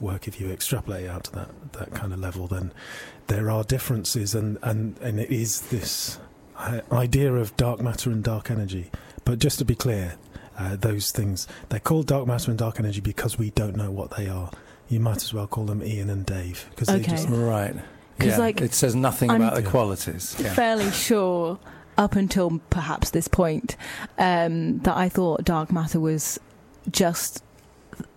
[0.00, 2.72] work, if you extrapolate out to that that kind of level, then
[3.26, 6.18] there are differences, and and and it is this
[6.56, 8.90] uh, idea of dark matter and dark energy.
[9.24, 10.14] But just to be clear,
[10.58, 14.16] uh, those things they're called dark matter and dark energy because we don't know what
[14.16, 14.50] they are.
[14.88, 17.74] You might as well call them Ian and Dave because they just Right.
[18.18, 18.38] 'Cause, Yeah.
[18.38, 20.34] like, it says nothing I'm- about the qualities.
[20.38, 20.54] Yeah.
[20.54, 21.58] fairly sure
[21.98, 23.76] up until perhaps this point
[24.18, 26.38] um, that I thought dark matter was
[26.90, 27.42] just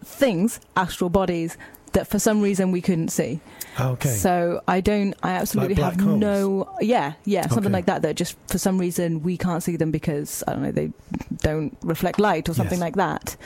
[0.03, 1.57] things, astral bodies
[1.93, 3.39] that for some reason we couldn't see.
[3.77, 4.09] Oh, okay.
[4.09, 5.13] So I don't.
[5.23, 6.19] I absolutely black have holes?
[6.19, 6.69] no.
[6.81, 7.73] Yeah, yeah, something Okay.
[7.73, 8.01] like that.
[8.01, 10.91] That just for some reason we can't see them because I don't know they
[11.37, 12.81] don't reflect light or something Yes.
[12.81, 13.37] like that.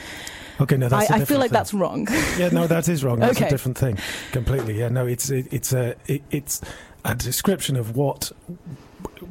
[0.61, 1.11] okay, no, that's.
[1.11, 1.53] I, feel like thing.
[1.57, 2.07] that's wrong.
[2.37, 3.19] yeah, no, that is wrong.
[3.21, 3.47] That's Okay.
[3.47, 3.97] a different thing
[4.31, 4.79] completely.
[4.79, 6.61] Yeah, no, it's it, it's a it, it's
[7.05, 8.31] a description of what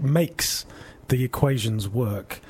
[0.01, 0.67] makes
[1.09, 2.41] the equations work,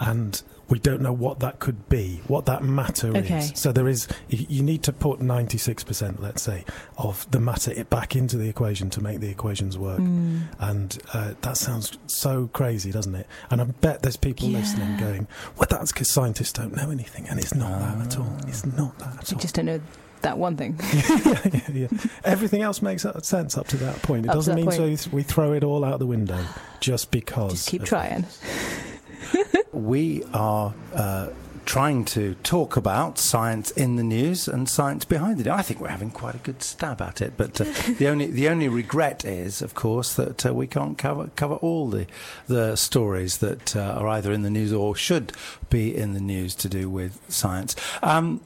[0.00, 3.38] and we don't know what that could be, what that matter Okay.
[3.40, 3.52] is.
[3.54, 6.64] So there is, you need to put ninety six percent, let's say,
[6.96, 10.00] of the matter back into the equation to make the equations work.
[10.00, 10.44] Mm.
[10.60, 13.26] And uh, that sounds so crazy, doesn't it?
[13.50, 14.60] And I bet there's people Yeah.
[14.60, 18.34] listening going, "Well, that's because scientists don't know anything," and it's not that at all.
[18.48, 19.40] It's not that at We all.
[19.42, 19.80] just don't know
[20.22, 20.80] that one thing.
[20.94, 21.88] yeah, yeah, yeah.
[22.24, 24.24] Everything else makes sense up to that point.
[24.24, 24.98] It Up doesn't mean point.
[25.00, 26.42] so we throw it all out the window
[26.80, 27.52] just because.
[27.52, 28.24] Just keep trying.
[29.82, 31.30] We are uh,
[31.64, 35.46] trying to talk about science in the news and science behind it.
[35.46, 37.64] I think we're having quite a good stab at it, but uh,
[37.98, 41.88] the only the only regret is, of course, that uh, we can't cover cover all
[41.88, 42.06] the
[42.46, 45.32] the stories that uh, are either in the news or should
[45.70, 47.74] be in the news to do with science.
[48.02, 48.40] Um,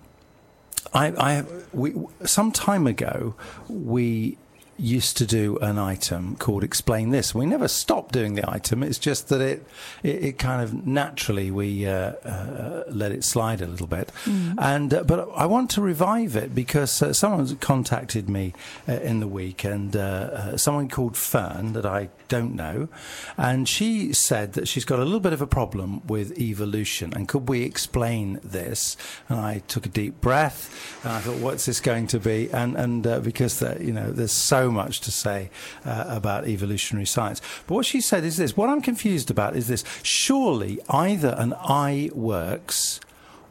[0.92, 1.94] I, I we
[2.24, 3.34] some time ago
[3.68, 4.38] we
[4.78, 7.34] used to do an item called explain this.
[7.34, 8.82] We never stopped doing the item.
[8.82, 9.66] It's just that it
[10.02, 14.12] it, it kind of naturally we uh, uh, let it slide a little bit.
[14.58, 18.54] And uh, but I want to revive it because uh, someone contacted me
[18.88, 22.88] uh, in the week and uh, uh, someone called Fern that I don't know.
[23.36, 27.28] And she said that she's got a little bit of a problem with evolution and
[27.28, 28.96] could we explain this?
[29.28, 32.50] And I took a deep breath and I thought what's this going to be?
[32.50, 35.50] And and uh, because uh, you know there's so much to say
[35.84, 37.40] uh, about evolutionary science.
[37.66, 41.54] But what she said is this what I'm confused about is this surely either an
[41.54, 43.00] eye works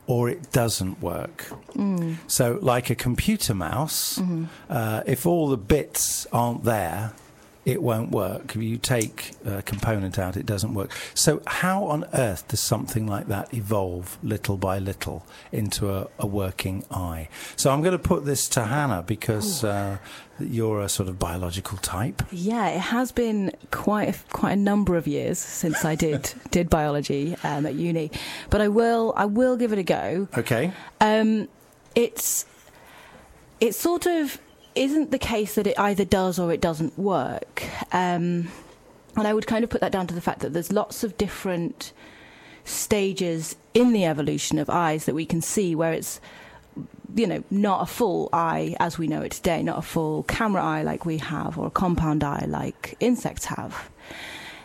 [0.07, 1.47] or it doesn't work.
[2.27, 4.19] So, like a computer mouse,
[4.69, 7.13] uh, if all the bits aren't there,
[7.65, 8.55] it won't work.
[8.55, 10.91] If you take a component out, it doesn't work.
[11.15, 16.27] So, how on earth does something like that evolve little by little into a, a
[16.27, 17.27] working eye?
[17.55, 19.97] So, I'm going to put this to Hannah because uh,
[20.39, 22.21] you're a sort of biological type.
[22.31, 26.69] Yeah, it has been quite a, quite a number of years since I did did
[26.69, 28.11] biology um, at uni,
[28.51, 30.27] but I will I will give it a go.
[30.37, 30.71] Okay.
[31.01, 31.47] Um,
[31.95, 32.45] it's
[33.59, 34.39] it sort of
[34.75, 38.49] isn't the case that it either does or it doesn't work, um,
[39.15, 41.17] and I would kind of put that down to the fact that there's lots of
[41.17, 41.93] different
[42.65, 46.19] stages in the evolution of eyes that we can see where it's
[47.15, 50.61] you know, not a full eye as we know it today, not a full camera
[50.61, 53.89] eye like we have, or a compound eye like insects have.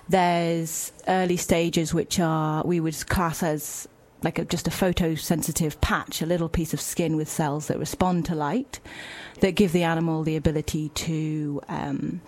[0.08, 3.86] There's early stages which are we would class as
[4.22, 8.24] like a, just a photosensitive patch, a little piece of skin with cells that respond
[8.26, 8.80] to light,
[9.40, 12.20] that give the animal the ability to um,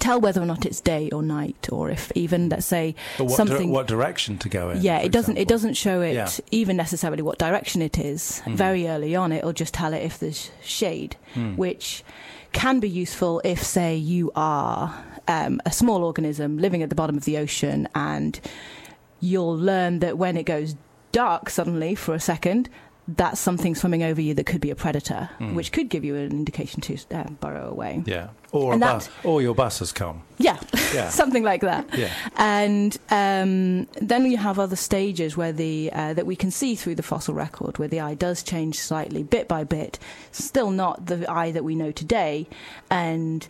[0.00, 3.68] tell whether or not it's day or night, or if even let's say what, something.
[3.68, 4.82] di- what direction to go in?
[4.82, 5.36] yeah, it doesn't.
[5.36, 6.28] It doesn't show it Yeah.
[6.50, 8.42] even necessarily what direction it is.
[8.44, 8.54] Mhm.
[8.56, 11.54] Very early on, it'll just tell it if there's shade, Hmm.
[11.56, 12.02] which
[12.52, 17.14] can be useful if, say, you are um, a small organism living at the bottom
[17.16, 18.40] of the ocean, and
[19.20, 20.74] you'll learn that when it goes
[21.12, 22.68] dark suddenly for a second,
[23.10, 25.54] that's something swimming over you that could be a predator, Hmm.
[25.54, 28.02] which could give you an indication to uh, burrow away.
[28.04, 30.20] Yeah, or a And that- bus, or your bus has come.
[30.36, 30.58] Yeah,
[30.94, 31.86] Yeah, something like that.
[31.96, 32.10] yeah.
[32.36, 36.96] And um, then you have other stages where the uh, that we can see through
[36.96, 39.98] the fossil record, where the eye does change slightly, bit by bit.
[40.30, 42.46] Still not the eye that we know today,
[42.90, 43.48] and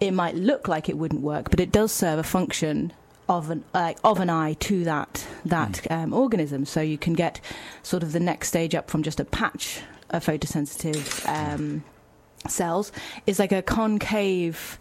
[0.00, 2.92] it might look like it wouldn't work, but it does serve a function
[3.28, 6.64] of an like of an eye to that that um, organism.
[6.64, 7.40] So you can get
[7.82, 11.84] sort of the next stage up from just a patch of photosensitive um,
[12.48, 12.92] cells.
[13.26, 14.78] Is like a concave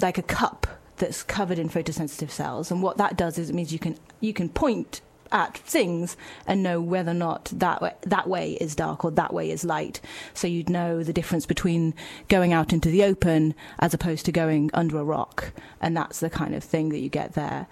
[0.00, 2.70] like a cup that's covered in photosensitive cells.
[2.70, 5.00] And what that does is it means you can you can point
[5.32, 9.32] at things and know whether or not that way, that way is dark or that
[9.32, 10.00] way is light.
[10.34, 11.94] So you'd know the difference between
[12.28, 15.52] going out into the open as opposed to going under a rock.
[15.80, 17.66] And that's the kind of thing that you get there.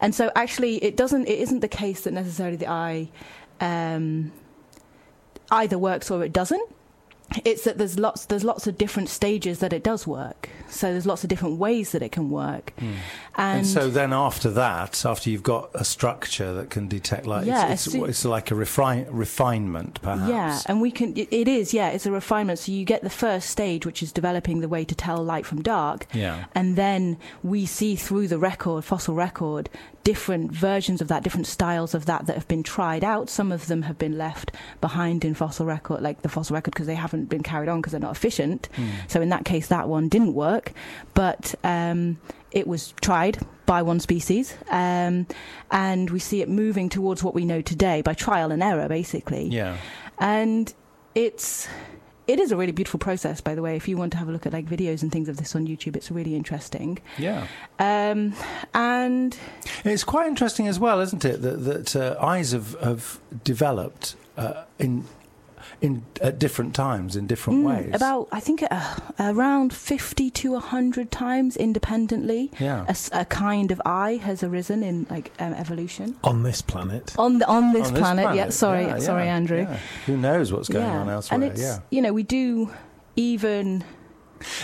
[0.00, 3.08] And so actually it doesn't it isn't the case that necessarily the eye
[3.60, 4.32] um,
[5.50, 6.68] either works or it doesn't
[7.44, 10.48] it's that there's lots there's lots of different stages that it does work.
[10.68, 12.72] So there's lots of different ways that it can work.
[12.78, 12.92] Hmm.
[13.36, 17.46] And, And, so then after that, after you've got a structure that can detect light,
[17.46, 20.28] Yeah, it's, it's, so- it's like a refine, refinement, perhaps.
[20.30, 22.58] yeah, and we can it, it is yeah, it's a refinement.
[22.58, 25.62] So you get the first stage which is developing the way to tell light from
[25.62, 26.06] dark.
[26.12, 26.44] Yeah.
[26.54, 29.68] And then we see through the record, fossil record,
[30.04, 33.28] different versions of that, different styles of that that have been tried out.
[33.28, 36.86] Some of them have been left behind in fossil record, like the fossil record, because
[36.86, 38.68] they haven't been carried on because they're not efficient.
[38.74, 38.88] Hmm.
[39.08, 40.72] So in that case, that one didn't work,
[41.14, 42.18] but um,
[42.52, 45.26] it was tried by one species, um,
[45.70, 49.46] and we see it moving towards what we know today by trial and error, basically.
[49.46, 49.76] Yeah.
[50.18, 50.72] And
[51.14, 51.68] it's
[52.30, 53.74] it is a really beautiful process, by the way.
[53.74, 55.66] If you want to have a look at like videos and things of this on
[55.66, 56.98] YouTube, it's really interesting.
[57.18, 57.46] Yeah.
[57.80, 58.34] Um,
[58.72, 59.36] and
[59.84, 64.64] It's quite interesting as well, isn't it, that, that uh, eyes have, have developed uh,
[64.78, 65.06] in
[65.80, 67.94] in at different times in different mm, ways.
[67.94, 72.84] about I think uh, around fifty to hundred times independently, yeah.
[72.86, 76.16] a, s- a kind of eye has arisen in like um, evolution.
[76.22, 77.14] on this planet.
[77.18, 78.34] on the, on this On planet.
[78.36, 79.62] Yeah, sorry, Yeah, sorry, yeah, Andrew.
[79.62, 79.78] yeah.
[80.06, 81.00] Who knows what's going yeah.
[81.00, 81.34] on elsewhere?
[81.40, 81.78] and it's yeah.
[81.90, 82.70] you know we do
[83.16, 83.82] even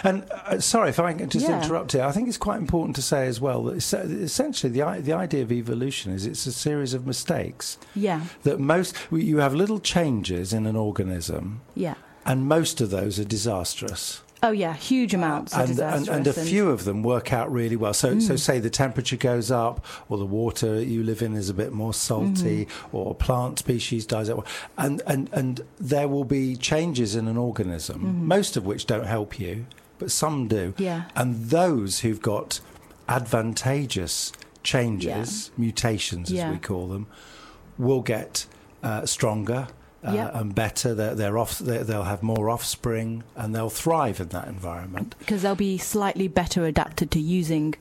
[0.04, 1.62] And uh, sorry if I can just Yeah.
[1.62, 2.02] interrupt here.
[2.04, 5.52] I think it's quite important to say as well that essentially the the idea of
[5.52, 10.66] evolution is it's a series of mistakes yeah that most you have little changes in
[10.66, 14.22] an organism, yeah and most of those are disastrous.
[14.42, 17.76] Oh yeah huge amounts of and, and, and a few of them work out really
[17.76, 17.94] well.
[17.94, 18.22] So, Mm.
[18.22, 21.72] so say the temperature goes up, or the water you live in is a bit
[21.72, 22.96] more salty, Mm-hmm.
[22.96, 24.46] or a plant species dies out,
[24.76, 28.26] and and and there will be changes in an organism, Mm-hmm.
[28.28, 29.66] most of which don't help you,
[29.98, 30.74] but some do.
[30.78, 32.60] yeah And those who've got
[33.08, 36.50] advantageous changes, mutations as Yeah.
[36.50, 37.06] we call them,
[37.78, 38.46] will get
[38.82, 39.68] uh, stronger.
[40.06, 40.30] Uh, Yeah.
[40.38, 44.48] And better, they're, they're off, they they'll have more offspring and they'll thrive in that
[44.48, 45.14] environment.
[45.18, 47.74] because they'll be slightly better adapted to using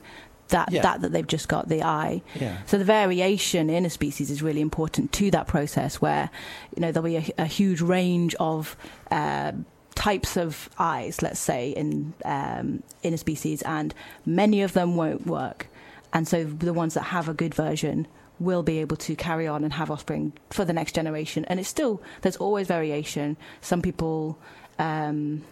[0.48, 0.82] that Yeah.
[0.82, 2.58] that that they've just got the eye Yeah.
[2.66, 6.30] So the variation in a species is really important to that process, where
[6.74, 8.76] you know there'll be a, a huge range of
[9.10, 9.52] uh,
[9.96, 13.92] types of eyes, let's say in um, in a species, and
[14.24, 15.66] many of them won't work,
[16.12, 18.06] and so the ones that have a good version
[18.38, 21.44] will be able to carry on and have offspring for the next generation.
[21.46, 23.36] And it's still there's always variation.
[23.60, 24.38] Some people.
[24.78, 25.42] Um,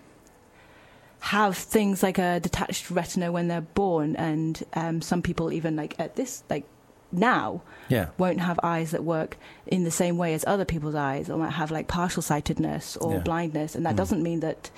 [1.21, 5.95] have things like a detached retina when they're born, and um, some people even like
[5.99, 6.65] at this like
[7.11, 8.09] now Yeah.
[8.19, 11.53] won't have eyes that work in the same way as other people's eyes, or might
[11.55, 13.19] have like partial sightedness or Yeah.
[13.21, 13.99] blindness, and that Mm.
[13.99, 14.71] doesn't mean that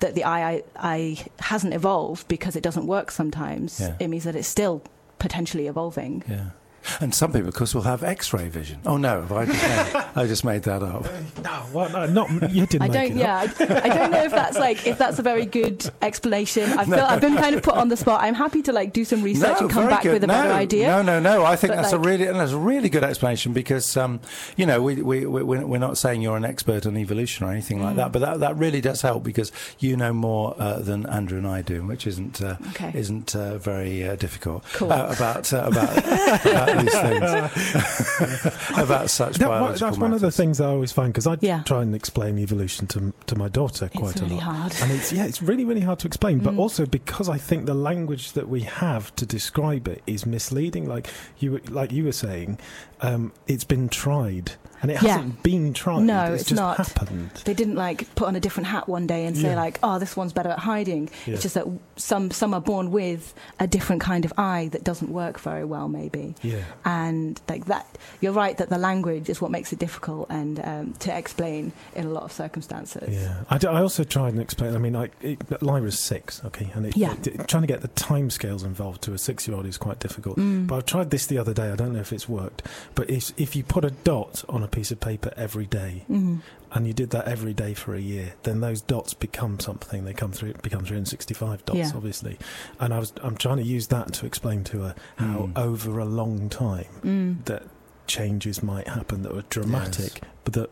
[0.00, 3.80] that the eye, eye hasn't evolved because it doesn't work sometimes.
[3.80, 3.94] Yeah.
[3.98, 4.82] It means that it's still
[5.18, 6.22] potentially evolving.
[6.28, 6.50] Yeah.
[7.00, 8.80] And some people, of course, will have X-ray vision.
[8.86, 9.62] Oh no, have I just
[9.94, 11.04] made, I just made that up.
[11.42, 13.18] No, well, no, not you didn't I make don't.
[13.18, 13.20] it.
[13.20, 16.70] Yeah, I, I don't know if that's like if that's a very good explanation.
[16.78, 18.22] I feel I've been kind of put on the spot.
[18.22, 20.12] I'm happy to like do some research and come back good.
[20.14, 20.86] with a no, better idea.
[20.88, 21.44] No, no, no.
[21.44, 24.20] I think But, that's a like- really that's a really good explanation because um,
[24.56, 27.50] you know we we we we're we're not saying you're an expert on evolution or
[27.50, 27.96] anything like Mm.
[27.96, 31.46] that, but that that really does help because you know more uh, than Andrew and
[31.46, 32.90] I do, which isn't uh, Okay.
[32.94, 34.92] isn't uh, very uh, difficult Cool.
[34.92, 35.96] uh, about uh, about
[36.46, 41.12] about these things about such That- biological that's one of the things I always find
[41.12, 41.62] because I Yeah.
[41.64, 44.42] try and explain evolution to to my daughter quite really a lot.
[44.42, 44.74] hard.
[44.82, 46.38] And it's yeah, it's really really hard to explain.
[46.40, 46.58] But Mm.
[46.58, 50.88] also because I think the language that we have to describe it is misleading.
[50.88, 51.06] Like
[51.38, 52.58] you were- like you were saying,
[53.00, 54.52] um, it's been tried
[54.82, 55.14] and it Yeah.
[55.16, 56.02] hasn't been tried.
[56.02, 56.76] No, it's, it's just not.
[56.76, 57.30] happened.
[57.44, 59.56] They didn't like put on a different hat one day and say Yeah.
[59.56, 61.34] like, "Oh, this one's better at hiding." Yeah.
[61.34, 61.66] It's just that
[61.96, 65.88] some some are born with a different kind of eye that doesn't work very well,
[65.88, 66.34] maybe.
[66.42, 66.64] Yeah.
[66.84, 67.86] And like that,
[68.20, 72.06] you're right that the language is what makes it difficult and um, to explain in
[72.06, 73.08] a lot of circumstances.
[73.12, 74.74] Yeah, I, d- I also tried and explained.
[74.74, 77.14] I mean, I, it, Lyra's six, okay, and it, Yeah.
[77.24, 80.36] it- trying to get the timescales involved to a six-year-old is quite difficult.
[80.38, 80.66] Mm.
[80.66, 81.70] But I've tried this the other day.
[81.70, 82.62] I don't know if it's worked,
[82.94, 86.40] but if if you put a dot on a piece of paper every day, Mhm.
[86.72, 90.04] and you did that every day for a year, then those dots become something.
[90.04, 91.83] They come through, become 365 dots, Yeah.
[91.94, 92.38] Obviously.
[92.78, 95.24] And I was, I'm trying to use that to explain to her how
[95.54, 95.58] Mm.
[95.58, 97.44] over a long time Mm.
[97.46, 97.64] that
[98.06, 100.70] changes might happen that were dramatic, but that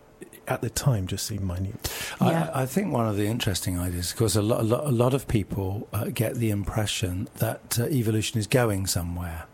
[0.49, 1.93] at the time just seemed minute.
[2.21, 2.51] Yeah.
[2.53, 5.15] I, I think one of the interesting ideas, because a lot, a lot, a lot
[5.15, 9.45] of people uh, get the impression that uh, evolution is going somewhere.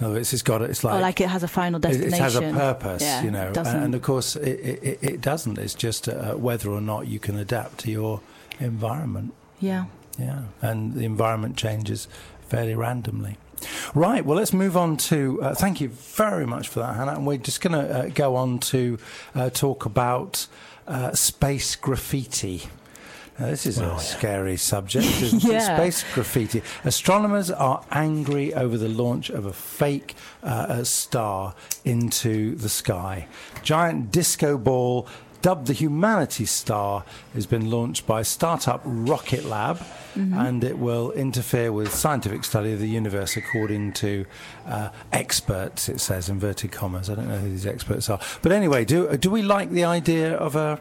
[0.00, 2.14] No, it's, it's got it's like, or like it has a final destination.
[2.14, 5.56] it has a purpose, Yeah, you know, and, and of course it, it, it doesn't.
[5.56, 8.20] It's just uh, whether or not you can adapt to your
[8.58, 9.32] environment.
[9.60, 9.84] Yeah.
[10.18, 12.06] Yeah, and the environment changes
[12.48, 13.36] fairly randomly.
[13.94, 15.40] Right, well, let's move on to.
[15.40, 17.12] Uh, thank you very much for that, Hannah.
[17.12, 18.98] And we're just going to uh, go on to
[19.34, 20.46] uh, talk about
[20.86, 22.64] uh, space graffiti.
[23.38, 23.98] Now, this is Well, a yeah.
[23.98, 25.52] scary subject, isn't it?
[25.52, 25.76] Yeah.
[25.76, 26.62] Space graffiti.
[26.84, 31.54] Astronomers are angry over the launch of a fake uh, star
[31.84, 33.28] into the sky.
[33.62, 35.06] Giant disco ball
[35.42, 39.78] dubbed the Humanity Star has been launched by startup Rocket Lab,
[40.14, 44.24] and it will interfere with scientific study of the universe, according to
[44.66, 45.88] uh, experts.
[45.88, 47.08] It says inverted commas.
[47.10, 50.34] I don't know who these experts are, but anyway, do do we like the idea
[50.34, 50.78] of a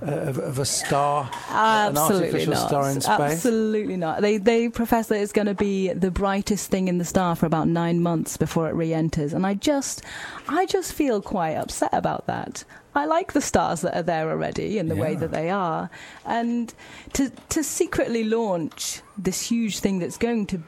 [0.00, 2.68] of, of a star, an Absolutely artificial not.
[2.68, 3.20] star in space?
[3.20, 4.20] Absolutely not.
[4.20, 7.46] They they profess that it's going to be the brightest thing in the star for
[7.46, 10.02] about nine months before it re-enters, and I just
[10.48, 12.64] I just feel quite upset about that.
[12.94, 15.90] I like the stars that are there already in the way that they are,
[16.24, 16.72] and
[17.14, 20.62] to to secretly launch this huge thing that's going to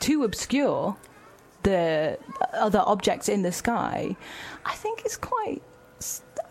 [0.00, 0.96] to obscure
[1.62, 2.18] the
[2.54, 4.16] other objects in the sky,
[4.64, 5.62] I think it's quite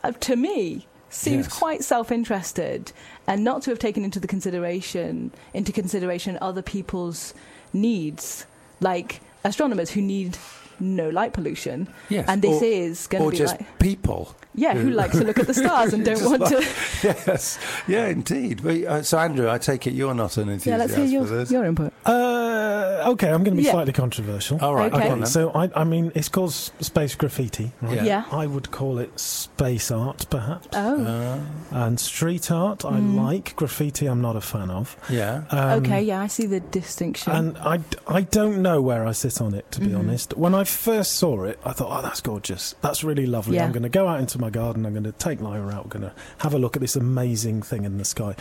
[0.04, 1.58] uh, to me seems Yes.
[1.58, 2.92] quite self-interested
[3.28, 7.34] and not to have taken into the consideration into consideration other people's
[7.74, 8.46] needs
[8.80, 10.38] like astronomers who need
[10.80, 14.34] no light pollution Yes, and this or- is going to be just like people.
[14.60, 16.62] Yeah who likes to look at the stars and don't want like- to
[17.04, 17.58] yes,
[17.88, 18.62] yeah, indeed.
[18.64, 20.68] But, uh, so, Andrew, I take it you're not an enthusiast.
[20.68, 23.72] yeah let's hear your, your input Uh, okay, I'm going to be Yeah.
[23.72, 24.60] slightly controversial.
[24.62, 25.06] All right, Okay.
[25.08, 25.28] go on then.
[25.28, 27.72] so I, I mean, it's called space graffiti.
[27.82, 27.96] Right?
[27.98, 28.04] Yeah.
[28.04, 30.68] yeah I would call it space art, perhaps.
[30.74, 31.40] oh Uh,
[31.72, 33.16] And street art, I Mm.
[33.16, 33.56] like.
[33.56, 34.96] Graffiti, I'm not a fan of.
[35.10, 35.44] yeah.
[35.52, 39.40] Um, okay yeah I see the distinction And I, I don't know where I sit
[39.42, 40.00] on it, to be Mhm.
[40.00, 40.36] honest.
[40.38, 42.76] When I first saw it, I thought, oh, that's gorgeous.
[42.82, 43.56] That's really lovely.
[43.56, 43.66] Yeah.
[43.66, 44.86] I'm going to go out into my garden.
[44.86, 45.86] I'm going to take Lyra out.
[45.86, 48.36] We're going to have a look at this amazing thing in the sky.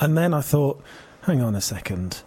[0.00, 0.82] And then I thought,
[1.22, 2.22] hang on a second.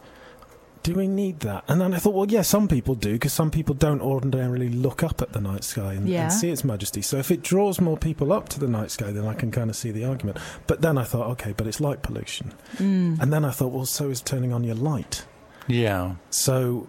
[0.83, 1.65] Do we need that?
[1.67, 5.03] And then I thought, well, yeah, some people do, because some people don't ordinarily look
[5.03, 6.23] up at the night sky and, Yeah.
[6.25, 7.01] and see its majesty.
[7.01, 9.69] So if it draws more people up to the night sky, then I can kind
[9.69, 10.37] of see the argument.
[10.65, 12.53] But then I thought, okay, but it's light pollution.
[12.77, 13.19] Mm.
[13.19, 15.25] And then I thought, well, so is turning on your light.
[15.67, 16.15] Yeah.
[16.29, 16.87] So,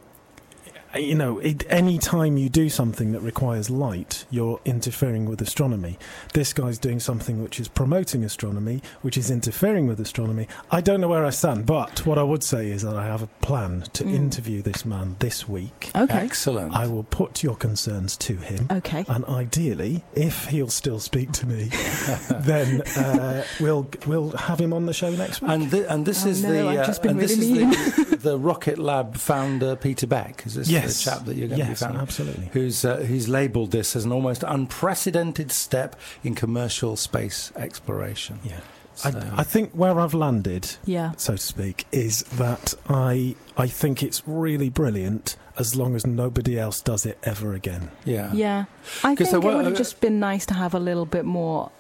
[0.97, 5.99] you know, it, any time you do something that requires light, you're interfering with astronomy.
[6.34, 10.49] This guy's doing something which is promoting astronomy, which is interfering with astronomy.
[10.70, 13.22] I don't know where I stand, but what I would say is that I have
[13.22, 14.14] a plan to Mm.
[14.14, 15.91] interview this man this week.
[15.95, 16.74] okay Excellent.
[16.74, 18.66] I will put your concerns to him.
[18.70, 21.64] okay And ideally, if he'll still speak to me,
[22.41, 25.51] then uh, we'll we'll have him on the show next week.
[25.51, 27.95] and, thi- and this Oh, is no, the uh, just been and this really is
[28.11, 30.43] the, the Rocket Lab founder Peter Beck.
[30.47, 32.01] Is this yes, the chap that you're going yes, to be founding?
[32.03, 32.51] absolutely.
[32.53, 38.41] Who's uh, who's labelled this as an almost unprecedented step in commercial space exploration.
[38.45, 38.61] Yeah.
[39.05, 41.12] I, So- I think where I've landed, Yeah.
[41.16, 46.59] so to speak, is that I I think it's really brilliant as long as nobody
[46.59, 47.91] else does it ever again.
[48.05, 48.33] yeah.
[48.33, 48.64] Yeah.
[49.05, 51.70] I think there it would have just been nice to have a little bit more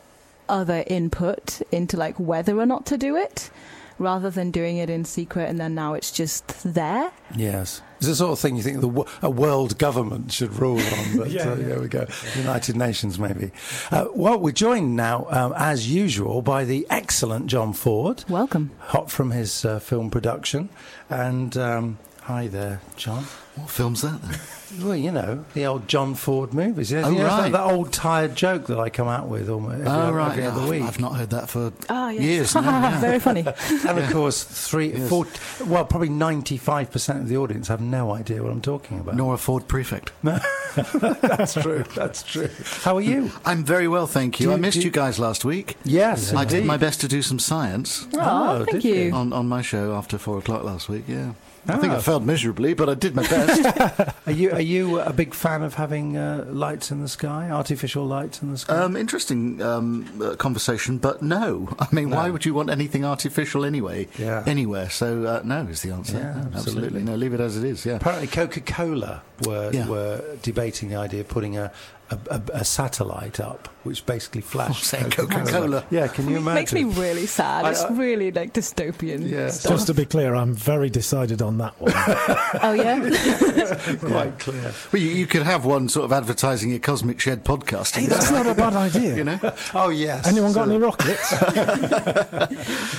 [0.48, 3.50] other input into like whether or not to do it
[3.98, 7.10] rather than doing it in secret and then now it's just there.
[7.36, 7.82] Yes.
[7.98, 11.30] It's the sort of thing you think the, a world government should rule on, but
[11.30, 11.66] Yeah, uh, yeah.
[11.66, 12.06] there we go.
[12.36, 13.50] United Nations, maybe.
[13.90, 18.70] Uh, well, we're joined now, um, as usual, by the excellent John Ford, Welcome.
[18.78, 20.68] hot from his uh, film production.
[21.10, 21.98] And um,
[22.28, 23.24] hi there, John.
[23.56, 24.38] What film's that then?
[24.86, 26.92] Well, you know, the old John Ford movies.
[26.92, 27.52] You know, Oh, you know, that, right.
[27.52, 30.30] that old tired joke that I come out with almost every, oh, right.
[30.32, 30.82] every other Oh, week.
[30.82, 32.22] I've not heard that for Oh, yes.
[32.22, 32.62] years now.
[32.62, 33.00] yeah.
[33.00, 33.40] Very funny.
[33.88, 35.08] and of course, three, Yes.
[35.08, 35.26] four,
[35.66, 39.16] well, probably 95% of the audience have no idea what I'm talking about.
[39.16, 40.12] Nor a Ford Prefect.
[40.22, 41.82] That's true.
[41.96, 42.50] That's true.
[42.82, 43.32] How are you?
[43.46, 44.48] I'm very well, thank you.
[44.48, 45.76] Do I missed you- you guys last week.
[45.82, 48.94] Yes, I did my best to do some science ah, Oh, did thank you?
[48.94, 49.12] you.
[49.12, 51.04] on, on my show after four o'clock last week.
[51.08, 51.32] Yeah,
[51.68, 51.96] I think Ah.
[51.96, 54.16] I failed miserably, but I did my best.
[54.26, 58.04] Are you are you a big fan of having uh, lights in the sky, artificial
[58.06, 58.76] lights in the sky?
[58.76, 61.68] um, interesting um, uh, conversation, but no.
[61.78, 64.08] I mean, why would you want anything artificial anyway?
[64.18, 64.42] Yeah.
[64.46, 64.88] Anywhere.
[64.90, 66.18] So uh, no is the answer.
[66.18, 67.02] Yeah, No, absolutely.
[67.02, 67.84] No, leave it as it is.
[67.86, 67.96] Yeah.
[67.96, 69.88] Apparently, Coca Cola were Yeah.
[69.88, 71.70] were debating the idea of putting a.
[72.10, 75.84] A, a, a satellite up, which basically flashed saying Coca-Cola.
[75.90, 76.56] Yeah, can you imagine?
[76.56, 77.66] It makes me really sad.
[77.66, 79.50] I- It's I- really like dystopian Yeah.
[79.50, 79.72] stuff.
[79.72, 81.92] Just to be clear, I'm very decided on that one.
[82.62, 82.98] oh yeah.
[84.00, 84.72] Quite clear.
[84.90, 87.94] Well, you, you could have one sort of advertising your Cosmic Shed podcast.
[87.96, 89.14] hey, that's not a bad idea.
[89.14, 89.38] you know.
[89.74, 90.26] Oh yes.
[90.26, 91.32] Anyone got So- any rockets?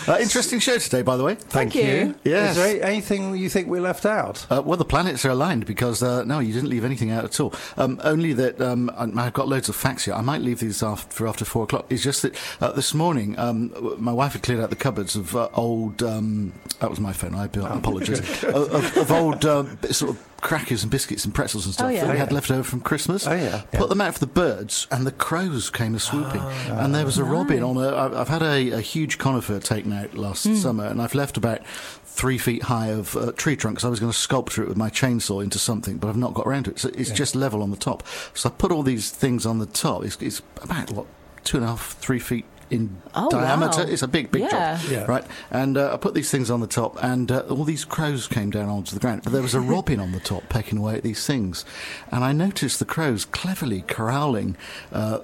[0.10, 1.36] Uh, interesting show today, by the way.
[1.36, 2.16] Thank, Thank you.
[2.24, 2.52] Yes.
[2.52, 4.46] Is there anything you think we left out?
[4.50, 7.40] Uh, well, the planets are aligned because uh, no, you didn't leave anything out at
[7.40, 7.54] all.
[7.78, 10.14] Um, only that um, I- I've got loads of facts here.
[10.14, 11.86] I might leave these after for after four o'clock.
[11.90, 15.36] It's just that uh, this morning um, my wife had cleared out the cupboards of
[15.36, 16.04] uh, old.
[16.04, 17.36] Um, that was my phone.
[17.36, 18.20] I apologise.
[18.44, 21.90] of, of, of old um, sort of crackers and biscuits and pretzels and stuff Oh,
[21.90, 22.06] yeah.
[22.06, 23.28] that we Oh, had left over from Christmas.
[23.28, 23.64] Oh, yeah.
[23.72, 23.86] Put Yeah.
[23.88, 26.42] them out for the birds, and the crows came a swooping.
[26.70, 27.90] and there was a robin on a.
[27.90, 31.66] I- I've had a, a huge conifer taken out last summer, and I've left about
[31.66, 33.86] three feet high of uh, tree trunks.
[33.86, 36.48] I was going to sculpture it with my chainsaw into something, but I've not got
[36.48, 36.80] around to it.
[36.80, 38.04] So it's just level on the top.
[38.34, 40.04] So I put all these things on the top.
[40.04, 41.06] It's, it's about what
[41.44, 43.84] two and a half, three feet in Oh, diameter.
[43.84, 43.90] wow.
[43.94, 44.78] It's a big, big Yeah.
[44.78, 45.06] job, Yeah.
[45.08, 45.26] right?
[45.50, 48.52] And uh, I put these things on the top, and uh, all these crows came
[48.52, 49.22] down onto the ground.
[49.24, 51.66] But there was a robin on the top pecking away at these things,
[52.12, 54.56] and I noticed the crows cleverly corralling.
[54.92, 55.20] Uh,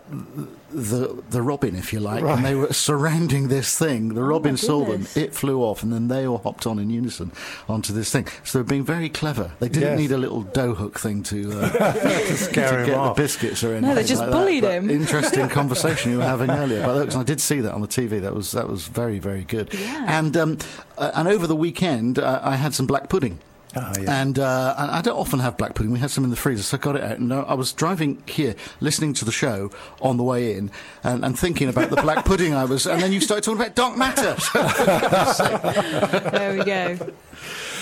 [0.72, 2.36] the the robin, if you like, Right.
[2.38, 4.16] and they were surrounding this thing.
[4.16, 6.80] The robin Oh my saw them, it flew off, and then they all hopped on
[6.80, 7.32] in unison
[7.70, 8.28] onto this thing.
[8.44, 9.52] So they're being very clever.
[9.60, 10.00] They didn't Yes.
[10.00, 13.16] need a little dough hook thing to, uh, to scare to him get off.
[13.16, 13.90] the biscuits or anything.
[13.90, 14.68] No, they just like bullied that.
[14.82, 14.90] But him.
[14.90, 16.84] Interesting conversation you were having earlier.
[16.86, 18.20] But look, I did see that on the TV.
[18.22, 19.74] That was that was very very good.
[19.74, 20.06] Yeah.
[20.20, 20.58] And um,
[20.98, 23.40] uh, and over the weekend, uh, I had some black pudding.
[23.78, 24.22] Oh, yeah.
[24.22, 25.92] And uh, and I don't often have black pudding.
[25.92, 27.18] We had some in the freezer, so I got it out.
[27.18, 29.70] And uh, I was driving here, listening to the show
[30.02, 30.72] on the way in,
[31.04, 32.88] and, and thinking about the black pudding I was.
[32.88, 34.36] And then you started talking about dark matter.
[36.32, 37.14] there we go.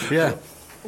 [0.10, 0.36] yeah.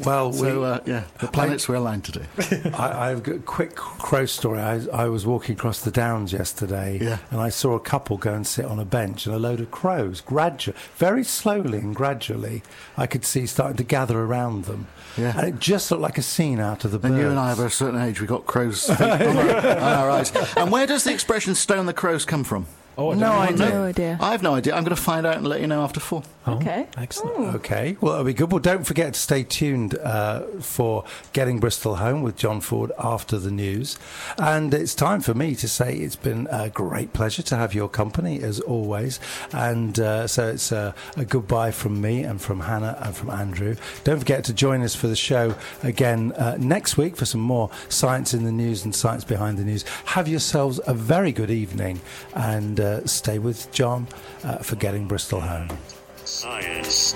[0.04, 2.26] Well, we, uh, yeah, the planets were aligned today.
[2.74, 4.60] I, I've got a quick crow story.
[4.60, 7.20] I, I was walking across the downs yesterday, Yeah.
[7.32, 9.72] and I saw a couple go and sit on a bench, and a load of
[9.72, 12.64] crows, gradually, very slowly and gradually,
[12.98, 14.88] I could see starting to gather around them.
[15.18, 15.38] Yeah.
[15.38, 17.22] And it just looked like a scene out of the And birds.
[17.22, 20.10] you and I, over a certain age, we got crows feet on, our, on our
[20.12, 20.32] eyes.
[20.58, 22.66] And where does the expression "stone the crows" come from?
[22.98, 23.70] Oh, I No don't idea.
[23.70, 24.18] No idea.
[24.22, 24.74] I have no idea.
[24.76, 26.24] I'm going to find out and let you know after four.
[26.48, 26.88] Oh, Okay.
[26.98, 27.56] Excellent.
[27.56, 28.52] Okay, well, that'll be good.
[28.52, 33.40] Well, don't forget to stay tuned uh, for Getting Bristol Home with John Ford after
[33.40, 33.98] the news.
[34.38, 37.90] And it's time for me to say it's been a great pleasure to have your
[37.90, 39.20] company, as always.
[39.52, 43.76] And uh, so it's a, a goodbye from me and from Hannah and from Andrew.
[44.04, 47.72] Don't forget to join us for the show again uh, next week for some more
[47.90, 49.84] science in the news and science behind the news.
[50.06, 52.00] Have yourselves a very good evening
[52.36, 54.08] and uh, stay with John
[54.44, 55.70] uh, for Getting Bristol Home.
[56.24, 57.14] Science.